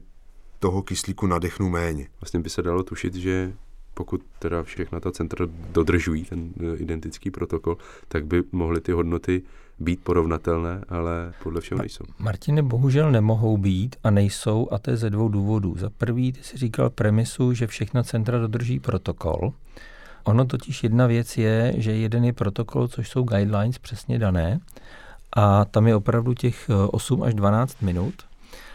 toho 0.62 0.82
kyslíku 0.82 1.26
nadechnu 1.26 1.68
méně. 1.68 2.06
Vlastně 2.20 2.40
by 2.40 2.50
se 2.50 2.62
dalo 2.62 2.82
tušit, 2.82 3.14
že 3.14 3.52
pokud 3.94 4.22
teda 4.38 4.62
všechna 4.62 5.00
ta 5.00 5.12
centra 5.12 5.46
dodržují 5.72 6.24
ten 6.24 6.50
e, 6.60 6.76
identický 6.76 7.30
protokol, 7.30 7.76
tak 8.08 8.26
by 8.26 8.42
mohly 8.52 8.80
ty 8.80 8.92
hodnoty 8.92 9.42
být 9.78 10.00
porovnatelné, 10.04 10.84
ale 10.88 11.32
podle 11.42 11.60
všeho 11.60 11.78
nejsou. 11.78 12.04
Martine, 12.18 12.62
bohužel 12.62 13.10
nemohou 13.10 13.56
být 13.56 13.96
a 14.04 14.10
nejsou 14.10 14.68
a 14.70 14.78
to 14.78 14.90
je 14.90 14.96
ze 14.96 15.10
dvou 15.10 15.28
důvodů. 15.28 15.74
Za 15.78 15.90
prvý, 15.90 16.32
ty 16.32 16.42
jsi 16.42 16.56
říkal 16.56 16.90
premisu, 16.90 17.54
že 17.54 17.66
všechna 17.66 18.02
centra 18.02 18.38
dodrží 18.38 18.80
protokol. 18.80 19.52
Ono 20.24 20.44
totiž 20.44 20.82
jedna 20.82 21.06
věc 21.06 21.38
je, 21.38 21.74
že 21.76 21.92
jeden 21.92 22.24
je 22.24 22.32
protokol, 22.32 22.88
což 22.88 23.08
jsou 23.08 23.22
guidelines 23.22 23.78
přesně 23.78 24.18
dané, 24.18 24.60
a 25.36 25.64
tam 25.64 25.86
je 25.86 25.96
opravdu 25.96 26.34
těch 26.34 26.70
8 26.90 27.22
e, 27.22 27.26
až 27.26 27.34
12 27.34 27.82
minut, 27.82 28.14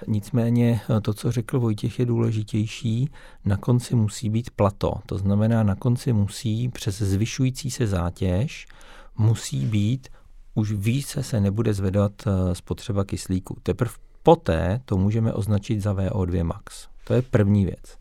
Nicméně 0.07 0.81
eh, 0.97 1.01
to, 1.01 1.13
co 1.13 1.31
řekl 1.31 1.59
Vojtěch, 1.59 1.99
je 1.99 2.05
důležitější. 2.05 3.09
Na 3.45 3.57
konci 3.57 3.95
musí 3.95 4.29
být 4.29 4.49
plato. 4.49 4.93
To 5.05 5.17
znamená, 5.17 5.63
na 5.63 5.75
konci 5.75 6.13
musí 6.13 6.69
přes 6.69 7.01
zvyšující 7.01 7.71
se 7.71 7.87
zátěž 7.87 8.67
musí 9.17 9.65
být 9.65 10.07
už 10.53 10.71
více 10.71 11.23
se 11.23 11.39
nebude 11.39 11.73
zvedat 11.73 12.11
eh, 12.27 12.55
spotřeba 12.55 13.03
kyslíku. 13.03 13.57
Teprve 13.63 13.91
poté 14.23 14.81
to 14.85 14.97
můžeme 14.97 15.33
označit 15.33 15.81
za 15.81 15.93
VO2 15.93 16.43
max. 16.43 16.87
To 17.03 17.13
je 17.13 17.21
první 17.21 17.65
věc. 17.65 17.97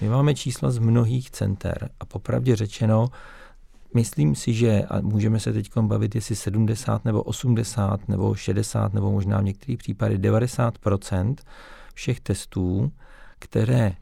My 0.00 0.08
máme 0.08 0.34
čísla 0.34 0.70
z 0.70 0.78
mnohých 0.78 1.30
center 1.30 1.90
a 2.00 2.04
popravdě 2.04 2.56
řečeno, 2.56 3.08
Myslím 3.94 4.34
si, 4.34 4.52
že 4.52 4.82
a 4.82 5.00
můžeme 5.00 5.40
se 5.40 5.52
teď 5.52 5.70
bavit, 5.80 6.14
jestli 6.14 6.36
70 6.36 7.04
nebo 7.04 7.22
80 7.22 8.08
nebo 8.08 8.34
60 8.34 8.94
nebo 8.94 9.10
možná 9.10 9.40
v 9.40 9.44
některých 9.44 9.78
případech 9.78 10.18
90% 10.18 11.34
všech 11.94 12.20
testů, 12.20 12.92
které 13.38 13.92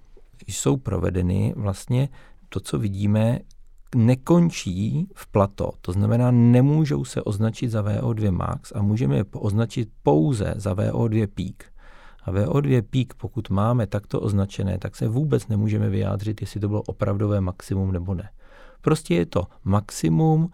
jsou 0.47 0.77
provedeny, 0.77 1.55
vlastně 1.57 2.09
to, 2.49 2.61
co 2.61 2.79
vidíme, 2.79 3.39
nekončí 3.95 5.09
v 5.15 5.27
plato. 5.27 5.71
To 5.81 5.93
znamená, 5.93 6.31
nemůžou 6.31 7.05
se 7.05 7.23
označit 7.23 7.71
za 7.71 7.83
VO2 7.83 8.33
max 8.33 8.73
a 8.75 8.83
můžeme 8.83 9.17
je 9.17 9.25
označit 9.33 9.89
pouze 10.03 10.55
za 10.57 10.75
VO2 10.75 11.27
peak. 11.35 11.73
A 12.25 12.33
VO2 12.33 12.83
peak, 12.83 13.15
pokud 13.15 13.51
máme 13.51 13.87
takto 13.87 14.21
označené, 14.21 14.79
tak 14.79 14.97
se 14.97 15.09
vůbec 15.09 15.49
nemůžeme 15.49 15.89
vyjádřit, 15.89 16.41
jestli 16.41 16.61
to 16.61 16.69
bylo 16.69 16.83
opravdové 16.83 17.41
maximum 17.41 17.93
nebo 17.93 18.15
ne. 18.15 18.29
Prostě 18.89 19.15
je 19.15 19.27
to 19.27 19.47
maximum 19.65 20.51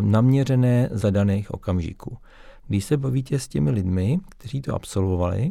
naměřené 0.00 0.88
za 0.92 1.10
daných 1.10 1.50
okamžiků. 1.50 2.18
Když 2.66 2.84
se 2.84 2.96
bavíte 2.96 3.38
s 3.38 3.48
těmi 3.48 3.70
lidmi, 3.70 4.18
kteří 4.28 4.62
to 4.62 4.74
absolvovali, 4.74 5.48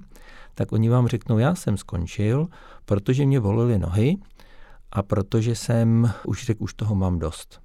tak 0.56 0.72
oni 0.72 0.90
vám 0.90 1.08
řeknou, 1.08 1.38
já 1.38 1.56
jsem 1.56 1.78
skončil, 1.78 2.48
protože 2.86 3.26
mě 3.26 3.40
volily 3.40 3.80
nohy 3.80 4.18
a 4.92 5.04
protože 5.04 5.56
jsem 5.56 6.12
už 6.26 6.46
řekl, 6.46 6.64
už 6.64 6.74
toho 6.74 6.96
mám 6.96 7.20
dost 7.20 7.62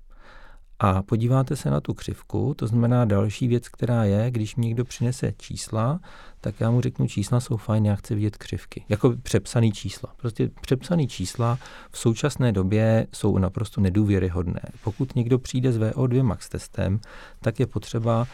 a 0.81 1.03
podíváte 1.03 1.57
se 1.57 1.71
na 1.71 1.81
tu 1.81 1.95
křivku, 1.95 2.55
to 2.55 2.67
znamená 2.67 3.05
další 3.05 3.49
věc, 3.49 3.69
která 3.69 4.05
je, 4.05 4.31
když 4.31 4.57
mi 4.57 4.67
někdo 4.67 4.85
přinese 4.85 5.33
čísla, 5.39 6.01
tak 6.41 6.61
já 6.61 6.71
mu 6.71 6.81
řeknu, 6.81 7.07
čísla 7.07 7.41
jsou 7.41 7.57
fajn, 7.57 7.87
já 7.87 7.95
chci 7.95 8.15
vidět 8.15 8.37
křivky. 8.37 8.85
Jako 8.89 9.15
přepsaný 9.23 9.73
čísla. 9.73 10.15
Prostě 10.17 10.51
přepsaný 10.61 11.09
čísla 11.09 11.59
v 11.91 11.99
současné 11.99 12.53
době 12.53 13.07
jsou 13.13 13.39
naprosto 13.39 13.81
nedůvěryhodné. 13.81 14.63
Pokud 14.85 15.15
někdo 15.15 15.39
přijde 15.39 15.73
s 15.73 15.79
VO2 15.79 16.23
max 16.23 16.49
testem, 16.49 17.01
tak 17.41 17.61
je 17.61 17.67
potřeba 17.67 18.27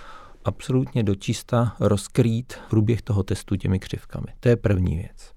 absolutně 0.44 1.02
dočista 1.02 1.76
rozkrýt 1.80 2.54
průběh 2.70 3.02
toho 3.02 3.22
testu 3.22 3.56
těmi 3.56 3.78
křivkami. 3.78 4.26
To 4.40 4.48
je 4.48 4.56
první 4.56 4.96
věc. 4.96 5.32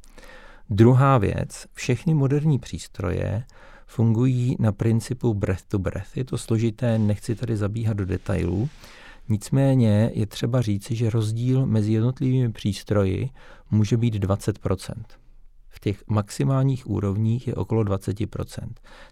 Druhá 0.70 1.18
věc, 1.18 1.66
všechny 1.74 2.14
moderní 2.14 2.60
přístroje 2.60 3.44
fungují 3.88 4.56
na 4.60 4.72
principu 4.72 5.34
breath 5.34 5.64
to 5.68 5.80
breath. 5.80 6.18
Je 6.18 6.26
to 6.26 6.38
složité, 6.38 7.00
nechci 7.00 7.36
tady 7.36 7.58
zabíhat 7.58 7.94
do 7.94 8.06
detailů. 8.06 8.70
Nicméně 9.30 10.12
je 10.14 10.26
třeba 10.26 10.62
říci, 10.62 10.96
že 10.96 11.10
rozdíl 11.10 11.66
mezi 11.66 11.94
jednotlivými 11.94 12.52
přístroji 12.52 13.30
může 13.72 13.98
být 13.98 14.16
20% 14.16 14.94
v 15.78 15.80
těch 15.80 16.04
maximálních 16.08 16.90
úrovních 16.90 17.48
je 17.48 17.56
okolo 17.56 17.84
20% 17.84 18.68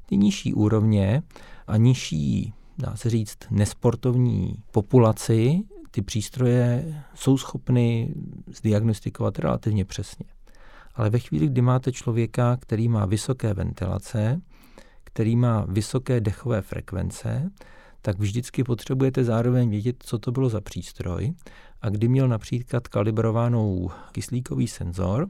Ty 0.06 0.18
nižší 0.18 0.54
úrovně 0.54 1.24
a 1.68 1.78
nižší, 1.78 2.54
dá 2.78 2.96
se 2.96 3.10
říct, 3.10 3.38
nesportovní 3.52 4.56
populaci 4.72 5.64
ty 5.92 6.02
přístroje 6.02 6.96
jsou 7.14 7.38
schopny 7.38 8.14
zdiagnostikovat 8.48 9.40
relativně 9.40 9.86
přesně. 9.86 10.26
Ale 10.96 11.10
ve 11.10 11.20
chvíli, 11.20 11.48
kdy 11.48 11.62
máte 11.62 11.92
člověka, 11.92 12.58
který 12.58 12.88
má 12.88 13.06
vysoké 13.06 13.54
ventilace, 13.54 14.42
který 15.16 15.36
má 15.36 15.66
vysoké 15.70 16.22
dechové 16.22 16.62
frekvence, 16.62 17.52
tak 18.02 18.20
vždycky 18.20 18.64
potřebujete 18.64 19.24
zároveň 19.24 19.70
vědět, 19.70 19.96
co 20.00 20.20
to 20.20 20.32
bylo 20.32 20.50
za 20.50 20.62
přístroj 20.62 21.34
a 21.82 21.90
kdy 21.90 22.08
měl 22.08 22.28
například 22.28 22.88
kalibrovanou 22.88 23.92
kyslíkový 24.12 24.68
senzor, 24.68 25.28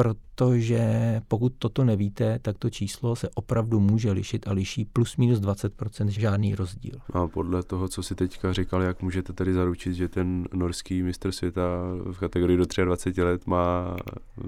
protože 0.00 1.20
pokud 1.28 1.52
toto 1.58 1.84
nevíte, 1.84 2.38
tak 2.42 2.58
to 2.58 2.70
číslo 2.70 3.16
se 3.16 3.28
opravdu 3.34 3.80
může 3.80 4.12
lišit 4.12 4.48
a 4.48 4.52
liší 4.52 4.84
plus 4.84 5.16
minus 5.16 5.38
20% 5.38 6.08
žádný 6.08 6.54
rozdíl. 6.54 6.94
A 7.12 7.26
podle 7.26 7.62
toho, 7.62 7.88
co 7.88 8.02
si 8.02 8.14
teďka 8.14 8.52
říkal, 8.52 8.82
jak 8.82 9.02
můžete 9.02 9.32
tedy 9.32 9.52
zaručit, 9.52 9.94
že 9.94 10.08
ten 10.08 10.48
norský 10.54 11.02
mistr 11.02 11.32
světa 11.32 11.62
v 12.12 12.18
kategorii 12.18 12.56
do 12.56 12.64
23 12.84 13.22
let 13.22 13.46
má 13.46 13.96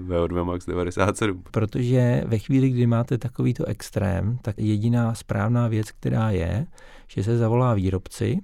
VO2 0.07 0.45
max 0.45 0.65
97? 0.65 1.43
Protože 1.51 2.23
ve 2.25 2.37
chvíli, 2.37 2.69
kdy 2.69 2.87
máte 2.87 3.17
takovýto 3.17 3.65
extrém, 3.65 4.39
tak 4.41 4.55
jediná 4.57 5.15
správná 5.15 5.67
věc, 5.67 5.91
která 5.91 6.31
je, 6.31 6.67
že 7.07 7.23
se 7.23 7.37
zavolá 7.37 7.73
výrobci, 7.73 8.39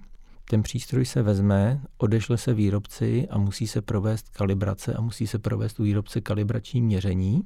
ten 0.52 0.64
přístroj 0.64 1.06
se 1.06 1.22
vezme, 1.22 1.82
odešle 1.98 2.38
se 2.38 2.54
výrobci 2.54 3.28
a 3.30 3.38
musí 3.38 3.68
se 3.68 3.82
provést 3.82 4.30
kalibrace 4.30 4.94
a 4.94 5.02
musí 5.02 5.28
se 5.28 5.40
provést 5.40 5.80
u 5.80 5.84
výrobce 5.84 6.22
kalibrační 6.22 6.82
měření. 6.82 7.42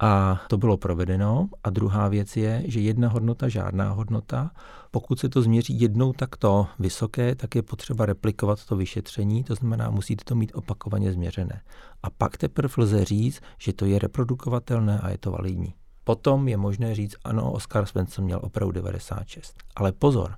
A 0.00 0.40
to 0.48 0.56
bylo 0.56 0.76
provedeno. 0.76 1.48
A 1.64 1.70
druhá 1.70 2.08
věc 2.08 2.36
je, 2.36 2.62
že 2.66 2.80
jedna 2.80 3.08
hodnota, 3.08 3.48
žádná 3.48 3.90
hodnota. 3.90 4.50
Pokud 4.90 5.18
se 5.18 5.28
to 5.28 5.42
změří 5.42 5.80
jednou 5.80 6.12
takto 6.12 6.66
vysoké, 6.78 7.34
tak 7.34 7.54
je 7.54 7.62
potřeba 7.62 8.06
replikovat 8.06 8.64
to 8.64 8.76
vyšetření, 8.76 9.44
to 9.44 9.54
znamená, 9.54 9.90
musíte 9.90 10.24
to 10.24 10.34
mít 10.34 10.52
opakovaně 10.54 11.12
změřené. 11.12 11.62
A 12.02 12.10
pak 12.10 12.36
teprve 12.36 12.74
lze 12.76 13.04
říct, 13.04 13.40
že 13.58 13.72
to 13.72 13.84
je 13.84 13.98
reprodukovatelné 13.98 15.00
a 15.00 15.10
je 15.10 15.18
to 15.18 15.30
validní. 15.30 15.74
Potom 16.04 16.48
je 16.48 16.56
možné 16.56 16.94
říct, 16.94 17.16
ano, 17.24 17.52
Oscar 17.52 17.86
Svensson 17.86 18.24
měl 18.24 18.40
opravdu 18.42 18.72
96. 18.72 19.54
Ale 19.76 19.92
pozor, 19.92 20.34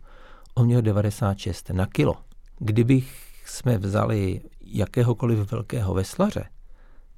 on 0.55 0.67
měl 0.67 0.83
96 0.83 1.71
na 1.71 1.87
kilo. 1.87 2.15
Kdybych 2.59 3.33
jsme 3.47 3.79
vzali 3.79 4.41
jakéhokoliv 4.61 5.53
velkého 5.53 5.95
veslaře, 5.95 6.45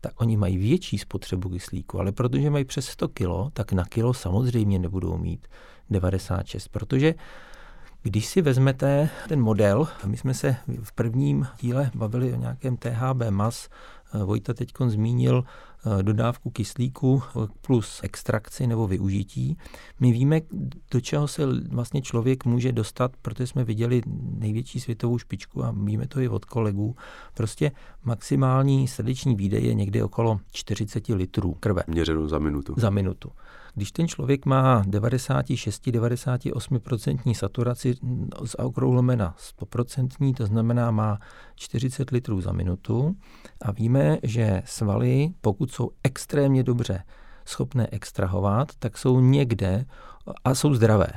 tak 0.01 0.21
oni 0.21 0.37
mají 0.37 0.59
větší 0.59 0.99
spotřebu 0.99 1.49
kyslíku, 1.49 2.01
ale 2.01 2.13
protože 2.13 2.51
mají 2.51 2.65
přes 2.65 2.87
100 2.87 3.09
kilo, 3.09 3.51
tak 3.53 3.73
na 3.73 3.85
kilo 3.85 4.15
samozřejmě 4.15 4.79
nebudou 4.79 5.19
mít 5.19 5.49
96, 5.91 6.69
protože 6.69 7.15
když 8.03 8.27
si 8.27 8.43
vezmete 8.43 9.09
ten 9.29 9.41
model, 9.41 9.89
my 10.07 10.17
jsme 10.17 10.35
se 10.35 10.57
v 10.83 10.93
prvním 10.93 11.47
díle 11.61 11.91
bavili 11.95 12.33
o 12.33 12.37
nějakém 12.37 12.77
THB 12.77 13.23
mas, 13.31 13.69
Vojta 14.15 14.55
teď 14.55 14.73
zmínil 14.87 15.45
Eh, 15.87 16.03
dodávku 16.03 16.51
kyslíku 16.51 17.23
plus 17.67 18.01
extrakci 18.03 18.67
nebo 18.67 18.87
využití. 18.87 19.59
My 20.01 20.13
víme, 20.13 20.41
do 20.91 21.01
čeho 21.01 21.29
se 21.29 21.43
vlastně 21.69 22.03
člověk 22.03 22.45
může 22.45 22.73
dostat, 22.73 23.13
protože 23.23 23.47
jsme 23.47 23.65
viděli 23.65 24.03
největší 24.39 24.81
světovou 24.81 25.19
špičku 25.19 25.65
a 25.65 25.75
víme 25.85 26.07
to 26.07 26.21
i 26.21 26.29
od 26.29 26.45
kolegů. 26.45 26.97
Prostě 27.35 27.73
maximální 28.05 28.89
srdeční 28.89 29.37
výdej 29.37 29.65
je 29.65 29.75
někdy 29.75 30.03
okolo 30.03 30.41
40 30.51 31.09
litrů 31.09 31.57
krve. 31.61 31.83
Měřeno 31.87 32.29
za 32.29 32.39
minutu. 32.39 32.75
Za 32.77 32.91
minutu. 32.91 33.31
Když 33.75 33.93
ten 33.93 34.09
člověk 34.09 34.47
má 34.47 34.83
96-98% 34.83 37.35
saturaci 37.35 37.95
zaokrouhleme 38.59 39.17
na 39.17 39.35
100%, 39.61 40.35
to 40.35 40.47
znamená 40.47 40.91
má 40.91 41.19
40 41.55 42.11
litrů 42.11 42.41
za 42.41 42.53
minutu 42.53 43.17
a 43.61 43.73
víme, 43.73 44.19
že 44.23 44.63
svaly, 44.65 45.31
pokud 45.41 45.73
jsou 45.73 45.91
extrémně 46.05 46.63
dobře 46.63 47.05
schopné 47.45 47.89
extrahovat, 47.91 48.69
tak 48.79 48.99
jsou 48.99 49.21
někde 49.21 49.85
a 50.45 50.55
jsou 50.55 50.75
zdravé, 50.75 51.09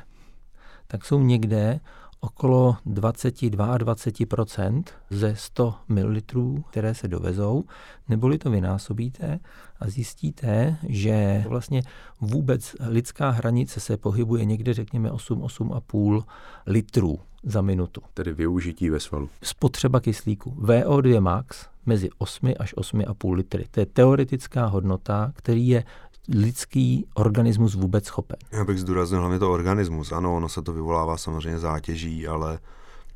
tak 0.88 1.06
jsou 1.06 1.22
někde 1.22 1.80
okolo 2.20 2.78
20-22% 2.88 4.84
ze 5.10 5.36
100 5.36 5.76
ml, 5.88 6.22
které 6.70 6.94
se 6.94 7.08
dovezou, 7.08 7.64
neboli 8.10 8.38
to 8.38 8.50
vynásobíte 8.50 9.40
a 9.80 9.90
zjistíte, 9.90 10.78
že 10.90 11.46
vlastně 11.50 11.82
vůbec 12.22 12.76
lidská 12.80 13.30
hranice 13.30 13.80
se 13.80 13.98
pohybuje 13.98 14.46
někde, 14.46 14.74
řekněme, 14.74 15.10
8-8,5 15.10 16.24
litrů 16.68 17.20
za 17.44 17.62
minutu. 17.62 18.02
Tedy 18.14 18.34
využití 18.34 18.90
ve 18.90 19.00
svalu. 19.00 19.30
Spotřeba 19.44 20.00
kyslíku. 20.00 20.52
VO2 20.52 21.22
max 21.22 21.68
mezi 21.86 22.10
8 22.18 22.54
až 22.60 22.76
8,5 22.76 23.34
litry. 23.34 23.66
To 23.72 23.80
je 23.80 23.86
teoretická 23.86 24.66
hodnota, 24.66 25.32
který 25.36 25.68
je 25.68 25.84
lidský 26.30 27.06
organismus 27.14 27.76
vůbec 27.76 28.06
schopen. 28.06 28.38
Já 28.52 28.66
bych 28.66 28.80
zdůraznil 28.80 29.20
hlavně 29.20 29.40
to 29.40 29.54
organismus. 29.54 30.12
Ano, 30.12 30.36
ono 30.36 30.50
se 30.50 30.62
to 30.62 30.74
vyvolává 30.74 31.18
samozřejmě 31.18 31.60
zátěží, 31.60 32.28
ale 32.28 32.60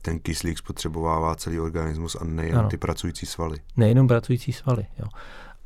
ten 0.01 0.19
kyslík 0.19 0.57
spotřebovává 0.57 1.35
celý 1.35 1.59
organismus 1.59 2.15
a 2.15 2.23
nejen 2.23 2.57
ano. 2.57 2.69
ty 2.69 2.77
pracující 2.77 3.25
svaly. 3.25 3.57
Nejenom 3.77 4.07
pracující 4.07 4.53
svaly, 4.53 4.85
jo. 4.99 5.05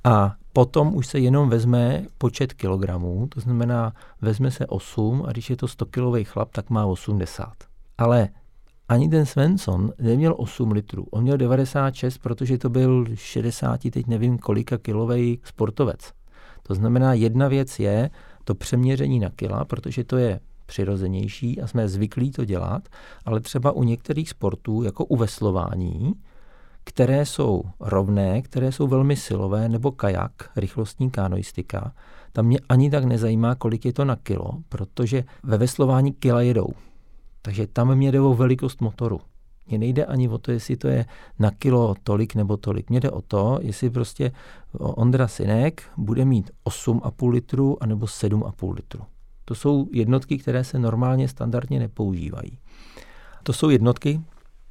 A 0.03 0.35
potom 0.53 0.95
už 0.95 1.07
se 1.07 1.19
jenom 1.19 1.49
vezme 1.49 2.05
počet 2.17 2.53
kilogramů, 2.53 3.27
to 3.27 3.39
znamená, 3.39 3.93
vezme 4.21 4.51
se 4.51 4.67
8 4.67 5.23
a 5.27 5.31
když 5.31 5.49
je 5.49 5.55
to 5.55 5.67
100 5.67 5.85
kilový 5.85 6.23
chlap, 6.23 6.51
tak 6.51 6.69
má 6.69 6.85
80. 6.85 7.53
Ale 7.97 8.29
ani 8.89 9.09
ten 9.09 9.25
Svensson 9.25 9.93
neměl 9.99 10.35
8 10.37 10.71
litrů, 10.71 11.07
on 11.11 11.23
měl 11.23 11.37
96, 11.37 12.17
protože 12.17 12.57
to 12.57 12.69
byl 12.69 13.05
60, 13.13 13.79
teď 13.91 14.07
nevím 14.07 14.37
kolika 14.37 14.77
kilový 14.77 15.39
sportovec. 15.43 16.11
To 16.63 16.75
znamená, 16.75 17.13
jedna 17.13 17.47
věc 17.47 17.79
je 17.79 18.09
to 18.43 18.55
přeměření 18.55 19.19
na 19.19 19.29
kila, 19.29 19.65
protože 19.65 20.03
to 20.03 20.17
je 20.17 20.39
přirozenější 20.65 21.61
a 21.61 21.67
jsme 21.67 21.89
zvyklí 21.89 22.31
to 22.31 22.45
dělat, 22.45 22.89
ale 23.25 23.39
třeba 23.39 23.71
u 23.71 23.83
některých 23.83 24.29
sportů, 24.29 24.83
jako 24.83 25.05
u 25.05 25.15
veslování, 25.15 26.13
které 26.83 27.25
jsou 27.25 27.63
rovné, 27.79 28.41
které 28.41 28.71
jsou 28.71 28.87
velmi 28.87 29.15
silové, 29.15 29.69
nebo 29.69 29.91
kajak, 29.91 30.31
rychlostní 30.55 31.11
kanoistika, 31.11 31.93
tam 32.31 32.45
mě 32.45 32.59
ani 32.69 32.89
tak 32.89 33.03
nezajímá, 33.03 33.55
kolik 33.55 33.85
je 33.85 33.93
to 33.93 34.05
na 34.05 34.15
kilo, 34.15 34.51
protože 34.69 35.23
ve 35.43 35.57
veslování 35.57 36.13
kila 36.13 36.41
jedou. 36.41 36.69
Takže 37.41 37.67
tam 37.67 37.95
mě 37.95 38.11
jde 38.11 38.21
o 38.21 38.33
velikost 38.33 38.81
motoru. 38.81 39.21
Mně 39.67 39.77
nejde 39.77 40.05
ani 40.05 40.29
o 40.29 40.37
to, 40.37 40.51
jestli 40.51 40.77
to 40.77 40.87
je 40.87 41.05
na 41.39 41.51
kilo 41.51 41.95
tolik 42.03 42.35
nebo 42.35 42.57
tolik. 42.57 42.89
Mně 42.89 42.99
jde 42.99 43.11
o 43.11 43.21
to, 43.21 43.59
jestli 43.61 43.89
prostě 43.89 44.31
Ondra 44.79 45.27
Synek 45.27 45.83
bude 45.97 46.25
mít 46.25 46.51
8,5 46.65 47.29
litru 47.29 47.77
anebo 47.83 48.05
7,5 48.05 48.73
litru. 48.73 49.01
To 49.45 49.55
jsou 49.55 49.87
jednotky, 49.91 50.37
které 50.37 50.63
se 50.63 50.79
normálně 50.79 51.27
standardně 51.27 51.79
nepoužívají. 51.79 52.59
To 53.43 53.53
jsou 53.53 53.69
jednotky, 53.69 54.21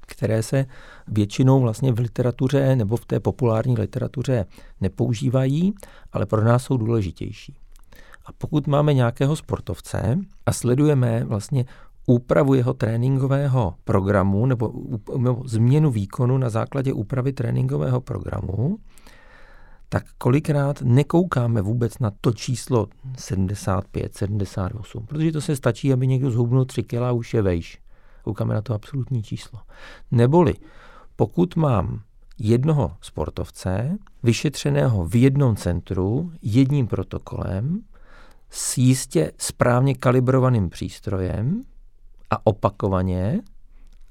které 0.00 0.42
se 0.42 0.66
většinou 1.08 1.60
vlastně 1.60 1.92
v 1.92 1.98
literatuře 1.98 2.76
nebo 2.76 2.96
v 2.96 3.04
té 3.04 3.20
populární 3.20 3.76
literatuře 3.76 4.46
nepoužívají, 4.80 5.74
ale 6.12 6.26
pro 6.26 6.44
nás 6.44 6.64
jsou 6.64 6.76
důležitější. 6.76 7.54
A 8.26 8.32
pokud 8.32 8.66
máme 8.66 8.94
nějakého 8.94 9.36
sportovce 9.36 10.18
a 10.46 10.52
sledujeme 10.52 11.24
vlastně 11.24 11.64
úpravu 12.06 12.54
jeho 12.54 12.74
tréninkového 12.74 13.74
programu 13.84 14.46
nebo, 14.46 14.72
nebo 15.18 15.42
změnu 15.46 15.90
výkonu 15.90 16.38
na 16.38 16.50
základě 16.50 16.92
úpravy 16.92 17.32
tréninkového 17.32 18.00
programu, 18.00 18.78
tak 19.88 20.04
kolikrát 20.18 20.82
nekoukáme 20.82 21.62
vůbec 21.62 21.98
na 21.98 22.12
to 22.20 22.32
číslo 22.32 22.86
75, 23.18 24.14
78, 24.16 25.06
protože 25.06 25.32
to 25.32 25.40
se 25.40 25.56
stačí, 25.56 25.92
aby 25.92 26.06
někdo 26.06 26.30
zhubnul 26.30 26.64
3 26.64 26.82
kg 26.82 26.94
a 26.94 27.12
už 27.12 27.34
je 27.34 27.42
vejš. 27.42 27.78
Koukáme 28.22 28.54
na 28.54 28.62
to 28.62 28.74
absolutní 28.74 29.22
číslo. 29.22 29.60
Neboli, 30.10 30.54
pokud 31.16 31.56
mám 31.56 32.00
jednoho 32.38 32.96
sportovce, 33.00 33.98
vyšetřeného 34.22 35.04
v 35.06 35.16
jednom 35.16 35.56
centru, 35.56 36.32
jedním 36.42 36.86
protokolem, 36.86 37.80
s 38.50 38.78
jistě 38.78 39.32
správně 39.38 39.94
kalibrovaným 39.94 40.70
přístrojem, 40.70 41.62
a 42.32 42.46
opakovaně 42.46 43.40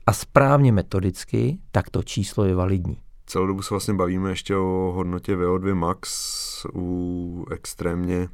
a 0.07 0.13
správně 0.13 0.71
metodicky, 0.71 1.57
tak 1.71 1.89
to 1.89 2.03
číslo 2.03 2.45
je 2.45 2.55
validní. 2.55 2.97
Celou 3.25 3.47
dobu 3.47 3.61
se 3.61 3.73
vlastně 3.73 3.93
bavíme 3.93 4.29
ještě 4.29 4.55
o 4.55 4.91
hodnotě 4.95 5.35
VO2 5.35 5.75
max 5.75 6.65
u 6.75 7.45
extrémně 7.51 8.27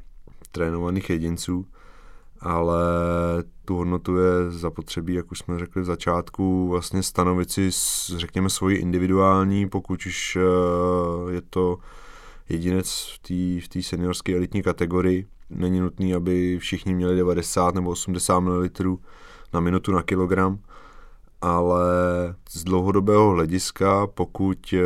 trénovaných 0.52 1.10
jedinců, 1.10 1.66
ale 2.40 2.78
tu 3.64 3.76
hodnotu 3.76 4.16
je 4.16 4.50
zapotřebí, 4.50 5.14
jak 5.14 5.32
už 5.32 5.38
jsme 5.38 5.58
řekli 5.58 5.82
v 5.82 5.84
začátku, 5.84 6.68
vlastně 6.68 7.02
stanovit 7.02 7.50
si, 7.50 7.70
řekněme, 8.16 8.50
svoji 8.50 8.76
individuální, 8.76 9.68
pokud 9.68 10.06
už 10.06 10.36
eh, 10.36 11.32
je 11.32 11.40
to 11.40 11.78
jedinec 12.48 13.18
v 13.24 13.62
té 13.68 13.80
v 13.80 13.86
seniorské 13.86 14.36
elitní 14.36 14.62
kategorii. 14.62 15.26
Není 15.50 15.80
nutný, 15.80 16.14
aby 16.14 16.58
všichni 16.58 16.94
měli 16.94 17.16
90 17.16 17.74
nebo 17.74 17.90
80 17.90 18.40
ml 18.40 18.68
na 19.52 19.60
minutu 19.60 19.92
na 19.92 20.02
kilogram, 20.02 20.58
ale 21.40 21.84
z 22.50 22.64
dlouhodobého 22.64 23.30
hlediska, 23.30 24.06
pokud 24.06 24.74
eh, 24.74 24.80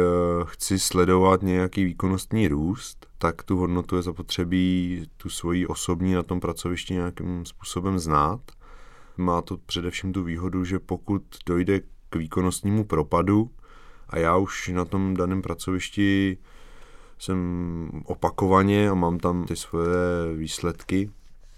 chci 0.44 0.79
sledovat 0.79 1.42
nějaký 1.42 1.85
výkonnostní 1.85 2.48
růst, 2.48 3.07
tak 3.18 3.42
tu 3.42 3.57
hodnotu 3.57 3.96
je 3.96 4.03
zapotřebí 4.03 5.03
tu 5.16 5.29
svoji 5.29 5.66
osobní 5.66 6.14
na 6.14 6.22
tom 6.22 6.40
pracovišti 6.40 6.94
nějakým 6.94 7.46
způsobem 7.46 7.98
znát. 7.98 8.40
Má 9.16 9.42
to 9.42 9.59
především 9.66 10.12
tu 10.12 10.25
výhodu, 10.25 10.64
že 10.64 10.79
pokud 10.79 11.22
dojde 11.46 11.81
k 12.11 12.16
výkonnostnímu 12.16 12.85
propadu 12.85 13.51
a 14.09 14.18
já 14.18 14.37
už 14.37 14.68
na 14.68 14.85
tom 14.85 15.14
daném 15.14 15.42
pracovišti 15.42 16.38
jsem 17.18 17.90
opakovaně 18.05 18.90
a 18.90 18.94
mám 18.94 19.18
tam 19.18 19.44
ty 19.44 19.57
svoje 19.57 19.96
výsledky, 20.37 21.11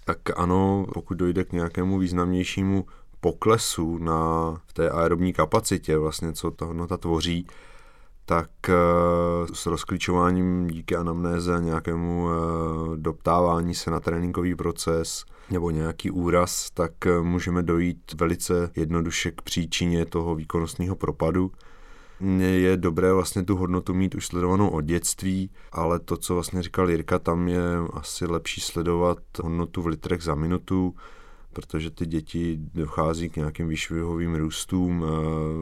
tak 0.05 0.39
ano, 0.39 0.85
pokud 0.93 1.17
dojde 1.17 1.43
k 1.43 1.53
nějakému 1.53 1.99
významnějšímu 1.99 2.85
poklesu 3.19 3.97
na 3.97 4.53
v 4.65 4.73
té 4.73 4.89
aerobní 4.89 5.33
kapacitě, 5.33 5.97
vlastně 5.97 6.33
co 6.33 6.51
ta 6.51 6.65
hodnota 6.65 6.97
tvoří, 6.97 7.47
tak 8.25 8.49
eh, 8.69 8.73
s 9.53 9.65
rozklíčováním 9.65 10.67
díky 10.67 10.95
anamnéze 10.95 11.55
a 11.55 11.59
nějakému 11.59 12.29
eh, 12.29 12.97
doptávání 12.97 13.75
se 13.75 13.91
na 13.91 13.99
tréninkový 13.99 14.55
proces 14.55 15.25
nebo 15.51 15.71
nějaký 15.71 16.11
úraz, 16.11 16.69
tak 16.73 17.05
eh, 17.05 17.21
můžeme 17.21 17.63
dojít 17.63 18.13
velice 18.13 18.71
jednoduše 18.75 19.31
k 19.31 19.41
příčině 19.41 20.05
toho 20.05 20.35
výkonnostního 20.35 20.95
propadu. 20.95 21.51
Je 22.39 22.77
dobré 22.77 23.13
vlastně 23.13 23.43
tu 23.43 23.55
hodnotu 23.55 23.93
mít 23.93 24.15
už 24.15 24.25
sledovanou 24.25 24.69
od 24.69 24.81
dětství, 24.81 25.49
ale 25.71 25.99
to, 25.99 26.17
co 26.17 26.33
vlastně 26.33 26.61
říkal 26.61 26.89
Jirka, 26.89 27.19
tam 27.19 27.47
je 27.47 27.61
asi 27.93 28.25
lepší 28.25 28.61
sledovat 28.61 29.17
hodnotu 29.43 29.81
v 29.81 29.87
litrech 29.87 30.21
za 30.21 30.35
minutu, 30.35 30.95
protože 31.53 31.91
ty 31.91 32.05
děti 32.05 32.57
dochází 32.73 33.29
k 33.29 33.35
nějakým 33.35 33.67
výšvihovým 33.67 34.35
růstům, 34.35 35.05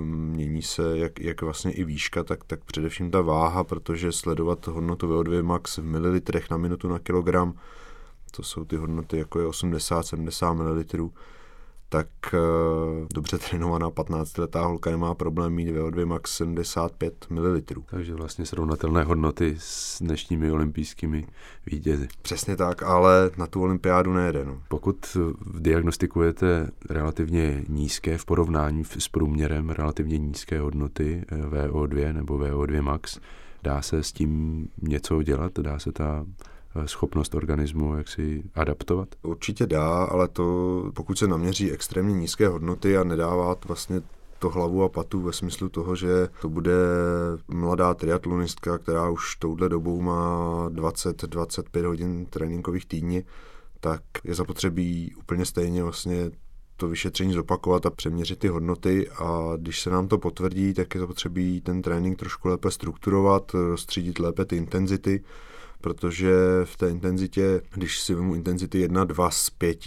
mění 0.04 0.62
se 0.62 0.98
jak, 0.98 1.20
jak 1.20 1.42
vlastně 1.42 1.72
i 1.72 1.84
výška, 1.84 2.24
tak, 2.24 2.44
tak 2.44 2.64
především 2.64 3.12
ta 3.12 3.22
váha, 3.22 3.64
protože 3.64 4.12
sledovat 4.12 4.68
hodnotu 4.68 5.08
VO2 5.08 5.44
max 5.44 5.78
v 5.78 5.84
mililitrech 5.84 6.50
na 6.50 6.58
minutu 6.58 6.88
na 6.88 7.00
kilogram, 7.00 7.54
to 8.36 8.44
jsou 8.44 8.66
ty 8.66 8.76
hodnoty 8.76 9.18
jako 9.18 9.40
je 9.40 9.48
80-70 9.48 10.54
ml, 10.54 11.10
tak 11.94 12.08
uh, 12.34 13.08
dobře 13.14 13.38
trénovaná 13.38 13.90
15-letá 13.90 14.66
holka 14.66 14.92
nemá 14.92 15.16
problém 15.16 15.54
mít 15.54 15.70
VO2 15.70 16.06
max 16.06 16.36
75 16.36 17.26
ml. 17.30 17.62
Takže 17.86 18.14
vlastně 18.16 18.46
srovnatelné 18.46 19.04
hodnoty 19.04 19.56
s 19.60 20.02
dnešními 20.02 20.52
olympijskými 20.52 21.26
vítězi. 21.66 22.08
Přesně 22.22 22.56
tak, 22.56 22.84
ale 22.84 23.32
na 23.38 23.48
tu 23.48 23.62
olympiádu 23.62 24.14
nejede. 24.14 24.46
No. 24.46 24.62
Pokud 24.68 25.18
diagnostikujete 25.60 26.70
relativně 26.90 27.64
nízké 27.70 28.18
v 28.18 28.26
porovnání 28.26 28.84
s 28.84 29.08
průměrem 29.08 29.70
relativně 29.70 30.18
nízké 30.18 30.60
hodnoty 30.60 31.26
eh, 31.28 31.36
VO2 31.36 32.14
nebo 32.14 32.38
VO2 32.38 32.82
max, 32.82 33.20
dá 33.64 33.82
se 33.82 34.04
s 34.04 34.12
tím 34.12 34.68
něco 34.82 35.24
dělat? 35.24 35.60
Dá 35.60 35.80
se 35.80 35.92
ta 35.92 36.26
Eh, 36.26 36.53
schopnost 36.86 37.36
organismu 37.36 37.98
jak 37.98 38.08
si 38.08 38.44
adaptovat? 38.56 39.10
Určitě 39.22 39.68
dá, 39.68 40.04
ale 40.04 40.28
to 40.28 40.92
pokud 40.96 41.18
se 41.18 41.28
naměří 41.28 41.72
extrémně 41.72 42.14
nízké 42.14 42.48
hodnoty 42.48 42.98
a 42.98 43.04
nedává 43.04 43.56
vlastně 43.68 44.02
to 44.40 44.50
hlavu 44.50 44.84
a 44.84 44.90
patu 44.90 45.22
ve 45.22 45.34
smyslu 45.34 45.70
toho, 45.70 45.96
že 45.96 46.30
to 46.42 46.50
bude 46.50 46.74
mladá 47.48 47.94
triatlonistka, 47.94 48.78
která 48.78 49.10
už 49.10 49.36
touhle 49.36 49.70
dobou 49.70 50.02
má 50.02 50.70
20-25 50.70 51.86
hodin 51.86 52.26
tréninkových 52.26 52.86
týdně, 52.86 53.24
tak 53.80 54.02
je 54.24 54.36
zapotřebí 54.36 55.16
úplně 55.16 55.46
stejně 55.46 55.84
vlastně 55.84 56.32
to 56.78 56.88
vyšetření 56.88 57.34
zopakovat 57.34 57.86
a 57.86 57.90
přeměřit 57.90 58.40
ty 58.40 58.48
hodnoty 58.48 59.10
a 59.10 59.54
když 59.58 59.82
se 59.82 59.90
nám 59.90 60.08
to 60.08 60.18
potvrdí, 60.18 60.74
tak 60.74 60.96
je 60.96 61.02
zapotřebí 61.02 61.62
ten 61.62 61.82
trénink 61.82 62.20
trošku 62.20 62.48
lépe 62.48 62.72
strukturovat, 62.72 63.52
rozstřídit 63.54 64.20
lépe 64.20 64.46
ty 64.46 64.58
intenzity, 64.58 65.24
protože 65.84 66.32
v 66.64 66.78
té 66.78 66.90
intenzitě, 66.90 67.62
když 67.74 68.00
si 68.02 68.14
vezmu 68.14 68.36
intenzity 68.36 68.80
1, 68.80 69.04
2 69.04 69.32
z 69.32 69.50
5, 69.50 69.80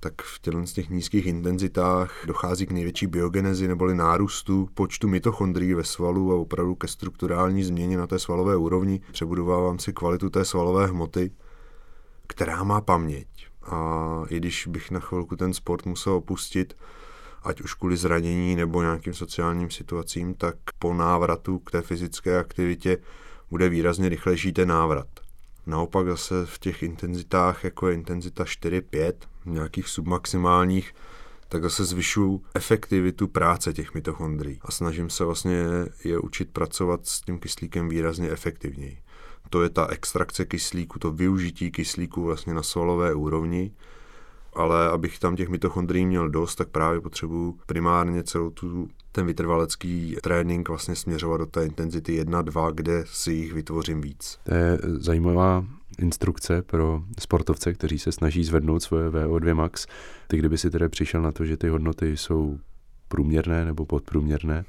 tak 0.00 0.22
v 0.22 0.40
z 0.64 0.72
těch 0.72 0.90
nízkých 0.90 1.26
intenzitách 1.26 2.24
dochází 2.26 2.66
k 2.66 2.70
největší 2.70 3.06
biogenezi 3.06 3.68
neboli 3.68 3.94
nárůstu 3.94 4.68
počtu 4.74 5.08
mitochondrií 5.08 5.74
ve 5.74 5.84
svalu 5.84 6.32
a 6.32 6.34
opravdu 6.34 6.74
ke 6.74 6.88
strukturální 6.88 7.64
změně 7.64 7.96
na 7.96 8.06
té 8.06 8.18
svalové 8.18 8.56
úrovni. 8.56 9.00
Přebudovávám 9.12 9.78
si 9.78 9.92
kvalitu 9.92 10.30
té 10.30 10.44
svalové 10.44 10.86
hmoty, 10.86 11.30
která 12.26 12.64
má 12.64 12.80
paměť. 12.80 13.28
A 13.62 14.22
i 14.28 14.36
když 14.36 14.66
bych 14.66 14.90
na 14.90 15.00
chvilku 15.00 15.36
ten 15.36 15.54
sport 15.54 15.86
musel 15.86 16.12
opustit, 16.12 16.76
ať 17.42 17.60
už 17.60 17.74
kvůli 17.74 17.96
zranění 17.96 18.56
nebo 18.56 18.82
nějakým 18.82 19.14
sociálním 19.14 19.70
situacím, 19.70 20.34
tak 20.34 20.54
po 20.78 20.94
návratu 20.94 21.58
k 21.58 21.70
té 21.70 21.82
fyzické 21.82 22.38
aktivitě 22.38 22.98
bude 23.52 23.68
výrazně 23.68 24.08
rychlejší 24.08 24.52
ten 24.52 24.68
návrat. 24.68 25.08
Naopak 25.66 26.06
zase 26.06 26.46
v 26.46 26.58
těch 26.58 26.82
intenzitách, 26.82 27.64
jako 27.64 27.88
je 27.88 27.94
intenzita 27.94 28.44
4-5, 28.44 29.12
nějakých 29.44 29.88
submaximálních, 29.88 30.94
tak 31.48 31.62
zase 31.62 31.84
zvyšuju 31.84 32.42
efektivitu 32.54 33.28
práce 33.28 33.72
těch 33.72 33.94
mitochondrií 33.94 34.58
a 34.62 34.70
snažím 34.70 35.10
se 35.10 35.24
vlastně 35.24 35.64
je 36.04 36.18
učit 36.18 36.50
pracovat 36.50 37.06
s 37.06 37.20
tím 37.20 37.38
kyslíkem 37.38 37.88
výrazně 37.88 38.30
efektivněji. 38.30 38.98
To 39.50 39.62
je 39.62 39.70
ta 39.70 39.86
extrakce 39.86 40.44
kyslíku, 40.44 40.98
to 40.98 41.10
využití 41.12 41.70
kyslíku 41.70 42.22
vlastně 42.22 42.54
na 42.54 42.62
svalové 42.62 43.14
úrovni, 43.14 43.72
ale 44.52 44.88
abych 44.88 45.18
tam 45.18 45.36
těch 45.36 45.48
mitochondrií 45.48 46.06
měl 46.06 46.28
dost, 46.28 46.54
tak 46.54 46.68
právě 46.68 47.00
potřebuju 47.00 47.58
primárně 47.66 48.22
celou 48.22 48.50
tu 48.50 48.88
ten 49.12 49.26
vytrvalecký 49.26 50.16
trénink 50.22 50.68
vlastně 50.68 50.96
směřovat 50.96 51.36
do 51.36 51.46
té 51.46 51.66
intenzity 51.66 52.24
1-2, 52.24 52.72
kde 52.74 53.04
si 53.06 53.32
jich 53.32 53.52
vytvořím 53.52 54.00
víc. 54.00 54.38
To 54.44 54.54
je 54.54 54.78
zajímavá 54.82 55.64
instrukce 55.98 56.62
pro 56.62 57.02
sportovce, 57.18 57.72
kteří 57.72 57.98
se 57.98 58.12
snaží 58.12 58.44
zvednout 58.44 58.82
svoje 58.82 59.10
VO2 59.10 59.54
max. 59.54 59.86
Ty 60.28 60.36
kdyby 60.36 60.58
si 60.58 60.70
tedy 60.70 60.88
přišel 60.88 61.22
na 61.22 61.32
to, 61.32 61.44
že 61.44 61.56
ty 61.56 61.68
hodnoty 61.68 62.16
jsou 62.16 62.58
průměrné 63.08 63.64
nebo 63.64 63.86
podprůměrné, 63.86 64.64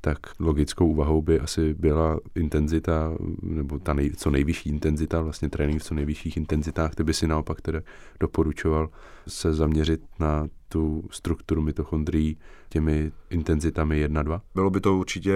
tak 0.00 0.18
logickou 0.40 0.86
úvahou 0.86 1.22
by 1.22 1.40
asi 1.40 1.74
byla 1.74 2.20
intenzita, 2.34 3.14
nebo 3.42 3.78
ta 3.78 3.92
nej, 3.92 4.10
co 4.10 4.30
nejvyšší 4.30 4.70
intenzita, 4.70 5.22
vlastně 5.22 5.48
trénink 5.48 5.82
v 5.82 5.84
co 5.84 5.94
nejvyšších 5.94 6.36
intenzitách, 6.36 6.94
ty 6.94 7.04
by 7.04 7.14
si 7.14 7.26
naopak 7.26 7.60
tedy 7.60 7.80
doporučoval 8.20 8.88
se 9.28 9.54
zaměřit 9.54 10.00
na 10.20 10.48
tu 10.74 11.04
strukturu 11.10 11.62
mitochondrií 11.62 12.38
těmi 12.68 13.12
intenzitami 13.30 14.06
1-2? 14.06 14.40
Bylo 14.54 14.70
by 14.70 14.80
to 14.80 14.96
určitě 14.96 15.34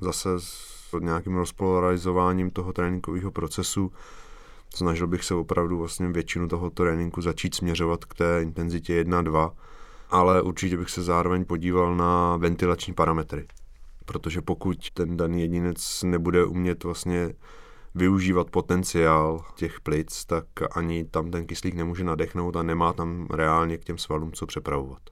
zase 0.00 0.28
s 0.38 0.96
nějakým 1.00 1.36
rozpolarizováním 1.36 2.50
toho 2.50 2.72
tréninkového 2.72 3.30
procesu. 3.30 3.92
Snažil 4.74 5.06
bych 5.06 5.24
se 5.24 5.34
opravdu 5.34 5.78
vlastně 5.78 6.08
většinu 6.08 6.48
toho 6.48 6.70
tréninku 6.70 7.22
začít 7.22 7.54
směřovat 7.54 8.04
k 8.04 8.14
té 8.14 8.42
intenzitě 8.42 9.04
1-2, 9.04 9.52
ale 10.10 10.42
určitě 10.42 10.76
bych 10.76 10.90
se 10.90 11.02
zároveň 11.02 11.44
podíval 11.44 11.96
na 11.96 12.36
ventilační 12.36 12.94
parametry 12.94 13.46
protože 14.04 14.42
pokud 14.42 14.90
ten 14.94 15.16
daný 15.16 15.40
jedinec 15.40 16.02
nebude 16.02 16.44
umět 16.44 16.84
vlastně 16.84 17.32
využívat 17.94 18.50
potenciál 18.50 19.44
těch 19.56 19.80
plic, 19.80 20.24
tak 20.24 20.44
ani 20.76 21.04
tam 21.04 21.30
ten 21.30 21.46
kyslík 21.46 21.74
nemůže 21.74 22.04
nadechnout 22.04 22.56
a 22.56 22.62
nemá 22.62 22.92
tam 22.92 23.26
reálně 23.30 23.78
k 23.78 23.84
těm 23.84 23.98
svalům 23.98 24.32
co 24.32 24.46
přepravovat. 24.46 25.02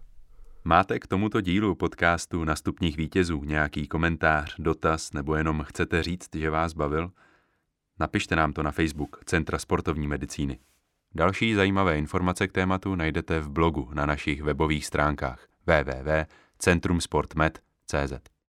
Máte 0.64 0.98
k 0.98 1.06
tomuto 1.06 1.40
dílu 1.40 1.74
podcastu 1.74 2.44
na 2.44 2.56
stupních 2.56 2.96
vítězů 2.96 3.44
nějaký 3.44 3.88
komentář, 3.88 4.54
dotaz 4.58 5.12
nebo 5.12 5.34
jenom 5.34 5.64
chcete 5.68 6.02
říct, 6.02 6.28
že 6.34 6.50
vás 6.50 6.72
bavil? 6.72 7.10
Napište 8.00 8.36
nám 8.36 8.52
to 8.52 8.62
na 8.62 8.70
Facebook 8.70 9.24
Centra 9.24 9.58
sportovní 9.58 10.08
medicíny. 10.08 10.58
Další 11.14 11.54
zajímavé 11.54 11.98
informace 11.98 12.48
k 12.48 12.52
tématu 12.52 12.94
najdete 12.94 13.40
v 13.40 13.50
blogu 13.50 13.90
na 13.94 14.06
našich 14.06 14.42
webových 14.42 14.86
stránkách 14.86 15.46
www.centrumsportmed.cz. 15.66 18.37